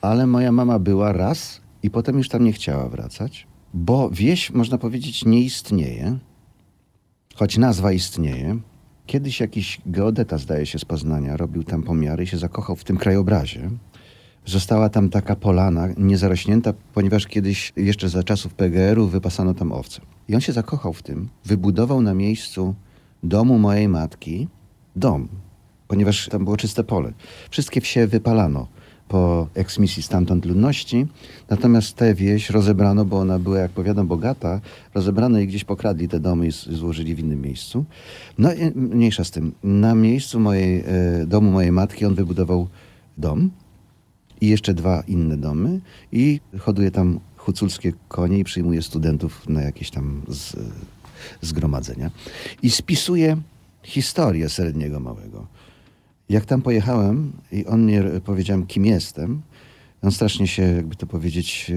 ale 0.00 0.26
moja 0.26 0.52
mama 0.52 0.78
była 0.78 1.12
raz 1.12 1.60
i 1.82 1.90
potem 1.90 2.18
już 2.18 2.28
tam 2.28 2.44
nie 2.44 2.52
chciała 2.52 2.88
wracać, 2.88 3.46
bo 3.74 4.10
wieś, 4.10 4.50
można 4.50 4.78
powiedzieć, 4.78 5.24
nie 5.24 5.40
istnieje, 5.40 6.18
choć 7.34 7.58
nazwa 7.58 7.92
istnieje. 7.92 8.58
Kiedyś 9.06 9.40
jakiś 9.40 9.80
geodeta, 9.86 10.38
zdaje 10.38 10.66
się, 10.66 10.78
z 10.78 10.84
Poznania, 10.84 11.36
robił 11.36 11.64
tam 11.64 11.82
pomiary 11.82 12.24
i 12.24 12.26
się 12.26 12.38
zakochał 12.38 12.76
w 12.76 12.84
tym 12.84 12.96
krajobrazie. 12.96 13.70
Została 14.46 14.88
tam 14.88 15.08
taka 15.08 15.36
polana, 15.36 15.88
niezarośnięta, 15.96 16.72
ponieważ 16.94 17.26
kiedyś, 17.26 17.72
jeszcze 17.76 18.08
za 18.08 18.22
czasów 18.22 18.54
PGR-u, 18.54 19.06
wypasano 19.06 19.54
tam 19.54 19.72
owce. 19.72 20.00
I 20.28 20.34
on 20.34 20.40
się 20.40 20.52
zakochał 20.52 20.92
w 20.92 21.02
tym, 21.02 21.28
wybudował 21.44 22.02
na 22.02 22.14
miejscu 22.14 22.74
domu 23.22 23.58
mojej 23.58 23.88
matki 23.88 24.48
dom, 24.96 25.28
ponieważ 25.88 26.28
tam 26.28 26.44
było 26.44 26.56
czyste 26.56 26.84
pole. 26.84 27.12
Wszystkie 27.50 27.80
wsie 27.80 28.06
wypalano 28.06 28.66
po 29.10 29.48
eksmisji 29.54 30.02
stamtąd 30.02 30.44
ludności, 30.44 31.06
natomiast 31.48 31.96
tę 31.96 32.14
wieś 32.14 32.50
rozebrano, 32.50 33.04
bo 33.04 33.18
ona 33.18 33.38
była, 33.38 33.58
jak 33.58 33.70
powiadam, 33.70 34.06
bogata, 34.06 34.60
rozebrano 34.94 35.38
i 35.38 35.46
gdzieś 35.46 35.64
pokradli 35.64 36.08
te 36.08 36.20
domy 36.20 36.46
i 36.46 36.50
złożyli 36.50 37.14
w 37.14 37.18
innym 37.18 37.42
miejscu. 37.42 37.84
No 38.38 38.52
i 38.54 38.70
mniejsza 38.74 39.24
z 39.24 39.30
tym. 39.30 39.52
Na 39.64 39.94
miejscu 39.94 40.40
mojej, 40.40 40.84
e, 40.86 41.26
domu 41.26 41.50
mojej 41.50 41.72
matki 41.72 42.06
on 42.06 42.14
wybudował 42.14 42.68
dom 43.18 43.50
i 44.40 44.48
jeszcze 44.48 44.74
dwa 44.74 45.02
inne 45.08 45.36
domy 45.36 45.80
i 46.12 46.40
hoduje 46.58 46.90
tam 46.90 47.20
huculskie 47.36 47.92
konie 48.08 48.38
i 48.38 48.44
przyjmuje 48.44 48.82
studentów 48.82 49.48
na 49.48 49.62
jakieś 49.62 49.90
tam 49.90 50.22
z, 50.28 50.56
zgromadzenia. 51.40 52.10
I 52.62 52.70
spisuje 52.70 53.36
historię 53.82 54.48
Seredniego 54.48 55.00
Małego. 55.00 55.46
Jak 56.30 56.44
tam 56.44 56.62
pojechałem 56.62 57.32
i 57.52 57.66
on 57.66 57.82
mnie 57.82 58.04
powiedziałem, 58.24 58.66
kim 58.66 58.86
jestem, 58.86 59.42
on 60.02 60.12
strasznie 60.12 60.46
się, 60.46 60.62
jakby 60.62 60.96
to 60.96 61.06
powiedzieć, 61.06 61.72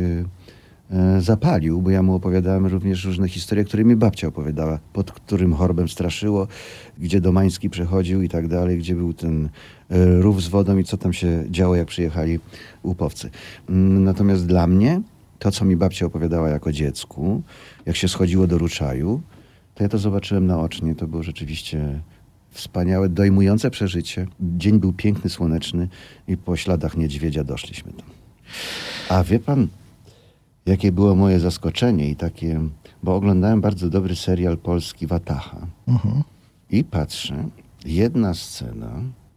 e, 0.91 0.95
e, 0.97 1.21
zapalił, 1.21 1.81
bo 1.81 1.89
ja 1.89 2.03
mu 2.03 2.15
opowiadałem 2.15 2.65
również 2.65 3.05
różne 3.05 3.27
historie, 3.29 3.63
które 3.63 3.83
mi 3.83 3.95
babcia 3.95 4.27
opowiadała, 4.27 4.79
pod 4.93 5.11
którym 5.11 5.53
chorbem 5.53 5.89
straszyło, 5.89 6.47
gdzie 6.97 7.21
Domański 7.21 7.69
przechodził 7.69 8.21
i 8.21 8.29
tak 8.29 8.47
dalej, 8.47 8.77
gdzie 8.77 8.95
był 8.95 9.13
ten 9.13 9.49
e, 9.89 10.21
rów 10.21 10.43
z 10.43 10.47
wodą 10.47 10.77
i 10.77 10.83
co 10.83 10.97
tam 10.97 11.13
się 11.13 11.43
działo, 11.49 11.75
jak 11.75 11.87
przyjechali 11.87 12.39
łupowcy. 12.83 13.29
Mm, 13.69 14.03
Natomiast 14.03 14.45
dla 14.45 14.67
mnie, 14.67 15.01
to 15.39 15.51
co 15.51 15.65
mi 15.65 15.75
babcia 15.75 16.05
opowiadała 16.05 16.49
jako 16.49 16.71
dziecku, 16.71 17.41
jak 17.85 17.95
się 17.95 18.07
schodziło 18.07 18.47
do 18.47 18.57
Ruczaju, 18.57 19.21
to 19.75 19.83
ja 19.83 19.89
to 19.89 19.97
zobaczyłem 19.97 20.47
naocznie. 20.47 20.95
To 20.95 21.07
było 21.07 21.23
rzeczywiście 21.23 22.01
wspaniałe, 22.53 23.09
dojmujące 23.09 23.71
przeżycie. 23.71 24.27
Dzień 24.39 24.79
był 24.79 24.93
piękny, 24.93 25.29
słoneczny 25.29 25.87
i 26.27 26.37
po 26.37 26.55
śladach 26.55 26.97
niedźwiedzia 26.97 27.43
doszliśmy 27.43 27.93
tam. 27.93 28.07
A 29.09 29.23
wie 29.23 29.39
pan, 29.39 29.67
jakie 30.65 30.91
było 30.91 31.15
moje 31.15 31.39
zaskoczenie 31.39 32.09
i 32.09 32.15
takie, 32.15 32.61
bo 33.03 33.15
oglądałem 33.15 33.61
bardzo 33.61 33.89
dobry 33.89 34.15
serial 34.15 34.57
polski 34.57 35.07
Wataha. 35.07 35.67
Mhm. 35.87 36.23
I 36.69 36.83
patrzę, 36.83 37.49
jedna 37.85 38.33
scena 38.33 38.91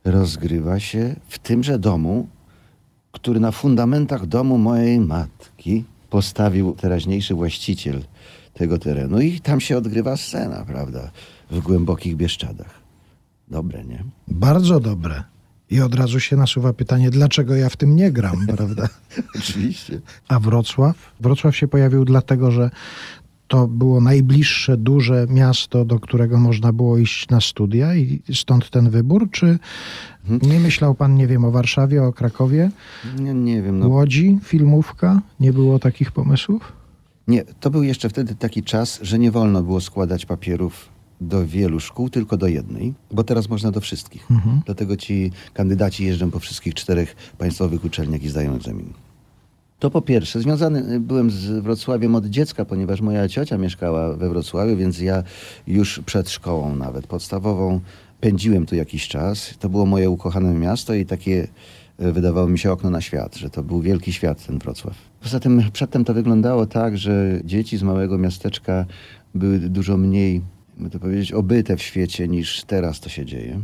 rozgrywa 0.04 0.80
się 0.80 1.16
w 1.28 1.38
tymże 1.38 1.78
domu, 1.78 2.28
który 3.12 3.40
na 3.40 3.52
fundamentach 3.52 4.26
domu 4.26 4.58
mojej 4.58 5.00
matki 5.00 5.84
postawił 6.10 6.74
teraźniejszy 6.74 7.34
właściciel 7.34 8.02
tego 8.54 8.78
terenu. 8.78 9.20
I 9.20 9.40
tam 9.40 9.60
się 9.60 9.76
odgrywa 9.76 10.16
scena, 10.16 10.64
prawda, 10.64 11.10
w 11.50 11.60
głębokich 11.60 12.16
Bieszczadach. 12.16 12.85
Dobre, 13.48 13.84
nie? 13.84 14.04
Bardzo 14.28 14.80
dobre. 14.80 15.22
I 15.70 15.80
od 15.80 15.94
razu 15.94 16.20
się 16.20 16.36
nasuwa 16.36 16.72
pytanie, 16.72 17.10
dlaczego 17.10 17.54
ja 17.54 17.68
w 17.68 17.76
tym 17.76 17.96
nie 17.96 18.12
gram, 18.12 18.46
prawda? 18.56 18.88
Oczywiście. 19.36 20.00
A 20.28 20.40
Wrocław? 20.40 21.12
Wrocław 21.20 21.56
się 21.56 21.68
pojawił 21.68 22.04
dlatego, 22.04 22.50
że 22.50 22.70
to 23.48 23.68
było 23.68 24.00
najbliższe 24.00 24.76
duże 24.76 25.26
miasto, 25.30 25.84
do 25.84 26.00
którego 26.00 26.38
można 26.38 26.72
było 26.72 26.98
iść 26.98 27.28
na 27.28 27.40
studia 27.40 27.94
i 27.94 28.22
stąd 28.34 28.70
ten 28.70 28.90
wybór? 28.90 29.28
Czy 29.30 29.58
nie 30.42 30.60
myślał 30.60 30.94
pan, 30.94 31.14
nie 31.14 31.26
wiem, 31.26 31.44
o 31.44 31.50
Warszawie, 31.50 32.02
o 32.02 32.12
Krakowie, 32.12 32.70
Nie, 33.18 33.34
nie 33.34 33.62
wiem, 33.62 33.78
no. 33.78 33.88
Łodzi, 33.88 34.38
filmówka? 34.42 35.20
Nie 35.40 35.52
było 35.52 35.78
takich 35.78 36.12
pomysłów? 36.12 36.72
Nie, 37.28 37.44
to 37.44 37.70
był 37.70 37.82
jeszcze 37.82 38.08
wtedy 38.08 38.34
taki 38.34 38.62
czas, 38.62 38.98
że 39.02 39.18
nie 39.18 39.30
wolno 39.30 39.62
było 39.62 39.80
składać 39.80 40.26
papierów 40.26 40.88
do 41.20 41.46
wielu 41.46 41.80
szkół, 41.80 42.10
tylko 42.10 42.36
do 42.36 42.46
jednej, 42.46 42.94
bo 43.10 43.24
teraz 43.24 43.48
można 43.48 43.70
do 43.70 43.80
wszystkich. 43.80 44.26
Dlatego 44.66 44.96
ci 44.96 45.30
kandydaci 45.54 46.04
jeżdżą 46.04 46.30
po 46.30 46.38
wszystkich 46.38 46.74
czterech 46.74 47.16
państwowych 47.38 47.84
uczelniach 47.84 48.22
i 48.22 48.28
zdają 48.28 48.54
egzamin. 48.54 48.92
To 49.78 49.90
po 49.90 50.02
pierwsze, 50.02 50.40
związany 50.40 51.00
byłem 51.00 51.30
z 51.30 51.62
Wrocławiem 51.62 52.14
od 52.14 52.26
dziecka, 52.26 52.64
ponieważ 52.64 53.00
moja 53.00 53.28
ciocia 53.28 53.58
mieszkała 53.58 54.16
we 54.16 54.28
Wrocławiu, 54.28 54.76
więc 54.76 55.00
ja 55.00 55.22
już 55.66 56.00
przed 56.06 56.30
szkołą 56.30 56.76
nawet 56.76 57.06
podstawową 57.06 57.80
pędziłem 58.20 58.66
tu 58.66 58.74
jakiś 58.76 59.08
czas. 59.08 59.54
To 59.58 59.68
było 59.68 59.86
moje 59.86 60.10
ukochane 60.10 60.54
miasto 60.54 60.94
i 60.94 61.06
takie 61.06 61.48
e, 61.98 62.12
wydawało 62.12 62.48
mi 62.48 62.58
się 62.58 62.72
okno 62.72 62.90
na 62.90 63.00
świat, 63.00 63.36
że 63.36 63.50
to 63.50 63.62
był 63.62 63.80
wielki 63.80 64.12
świat 64.12 64.46
ten 64.46 64.58
Wrocław. 64.58 64.94
Poza 65.20 65.40
tym 65.40 65.62
przedtem 65.72 66.04
to 66.04 66.14
wyglądało 66.14 66.66
tak, 66.66 66.98
że 66.98 67.40
dzieci 67.44 67.76
z 67.76 67.82
małego 67.82 68.18
miasteczka 68.18 68.86
były 69.34 69.58
dużo 69.58 69.96
mniej, 69.96 70.42
jakby 70.76 70.90
to 70.90 70.98
powiedzieć, 70.98 71.32
obyte 71.32 71.76
w 71.76 71.82
świecie 71.82 72.28
niż 72.28 72.64
teraz 72.64 73.00
to 73.00 73.08
się 73.08 73.24
dzieje. 73.24 73.60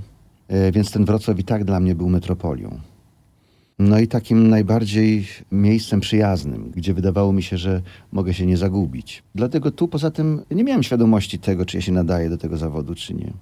E, 0.49 0.73
Więc 0.73 0.91
ten 0.91 1.05
Wrocław 1.05 1.39
i 1.39 1.45
tak 1.45 1.65
dla 1.65 1.81
mnie 1.81 1.95
był 1.95 2.09
metropolią. 2.09 2.81
No 3.79 3.99
i 3.99 4.09
takim 4.09 4.49
najbardziej 4.49 5.27
miejscem 5.53 6.01
przyjaznym, 6.01 6.73
gdzie 6.77 6.95
wydawało 6.95 7.33
mi 7.33 7.43
się, 7.43 7.57
że 7.59 7.83
mogę 8.13 8.35
się 8.35 8.47
nie 8.47 8.57
zagubić. 8.57 9.23
Dlatego 9.35 9.71
tu 9.71 9.89
poza 9.89 10.11
tym 10.11 10.43
nie 10.51 10.65
miałem 10.65 10.83
świadomości 10.83 11.39
tego, 11.39 11.67
czy 11.67 11.77
ja 11.77 11.81
się 11.81 11.93
nadaję 11.93 12.31
do 12.31 12.39
tego 12.39 12.57
zawodu, 12.57 12.95
czy 12.95 13.15
nie. 13.15 13.33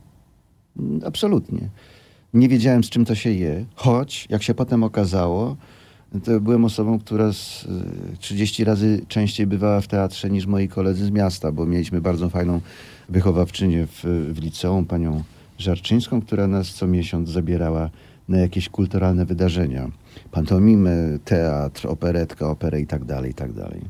Mm, 0.79 1.01
Absolutnie. 1.05 1.69
Nie 2.35 2.49
wiedziałem, 2.49 2.85
z 2.85 2.91
czym 2.91 3.05
to 3.05 3.15
się 3.15 3.31
je, 3.31 3.65
choć, 3.75 4.27
jak 4.31 4.43
się 4.43 4.55
potem 4.55 4.85
okazało, 4.85 5.57
to 6.25 6.41
byłem 6.41 6.65
osobą, 6.65 6.99
która 6.99 7.33
z 7.33 7.65
y, 8.15 8.19
30 8.19 8.65
razy 8.65 9.01
częściej 9.09 9.47
bywała 9.47 9.81
w 9.81 9.87
teatrze 9.89 10.31
niż 10.31 10.47
moi 10.47 10.69
koledzy 10.69 11.05
z 11.07 11.11
miasta, 11.11 11.53
bo 11.53 11.67
mieliśmy 11.67 12.01
bardzo 12.01 12.29
fajną 12.29 12.61
wychowawczynię 13.11 13.87
w, 13.87 14.05
w 14.35 14.39
liceum, 14.43 14.87
panią 14.87 15.23
Żarczyńską, 15.59 16.23
która 16.23 16.47
nas 16.47 16.75
co 16.75 16.87
miesiąc 16.87 17.29
zabierała 17.29 17.91
na 18.29 18.39
jakieś 18.39 18.69
kulturalne 18.69 19.25
wydarzenia. 19.25 19.91
Pantomimę, 20.31 21.19
teatr, 21.25 21.87
operetkę, 21.87 22.47
operę 22.47 22.81
i 22.81 22.87
tak 22.87 23.05
dalej, 23.05 23.31
i 23.31 23.35
tak 23.35 23.53
dalej. 23.53 23.81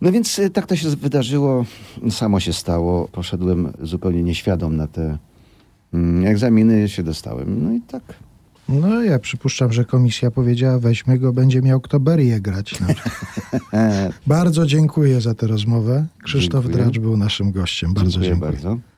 No 0.00 0.12
więc 0.12 0.38
y, 0.38 0.50
tak 0.50 0.66
to 0.66 0.76
się 0.76 0.88
wydarzyło, 0.88 1.64
samo 2.10 2.40
się 2.40 2.52
stało. 2.52 3.08
Poszedłem 3.12 3.72
zupełnie 3.82 4.22
nieświadom 4.22 4.76
na 4.76 4.86
te 4.86 5.18
mm, 5.94 6.26
egzaminy, 6.26 6.88
się 6.88 7.02
dostałem. 7.02 7.64
No 7.64 7.72
i 7.72 7.80
tak. 7.80 8.02
No 8.68 9.02
ja 9.02 9.18
przypuszczam, 9.18 9.72
że 9.72 9.84
komisja 9.84 10.30
powiedziała, 10.30 10.78
weźmy 10.78 11.18
go, 11.18 11.32
będzie 11.32 11.62
miał 11.62 11.80
kto 11.80 12.00
Berię 12.00 12.40
grać. 12.40 12.74
Bardzo 14.26 14.66
dziękuję 14.66 15.20
za 15.20 15.34
tę 15.34 15.46
rozmowę. 15.46 16.06
Krzysztof 16.24 16.64
Dziękuję. 16.64 16.84
Dracz 16.84 16.98
był 16.98 17.16
naszym 17.16 17.52
gościem. 17.52 17.94
Bardzo 17.94 18.10
Dziękuję 18.10 18.30
dziękuję. 18.30 18.52
bardzo. 18.52 18.78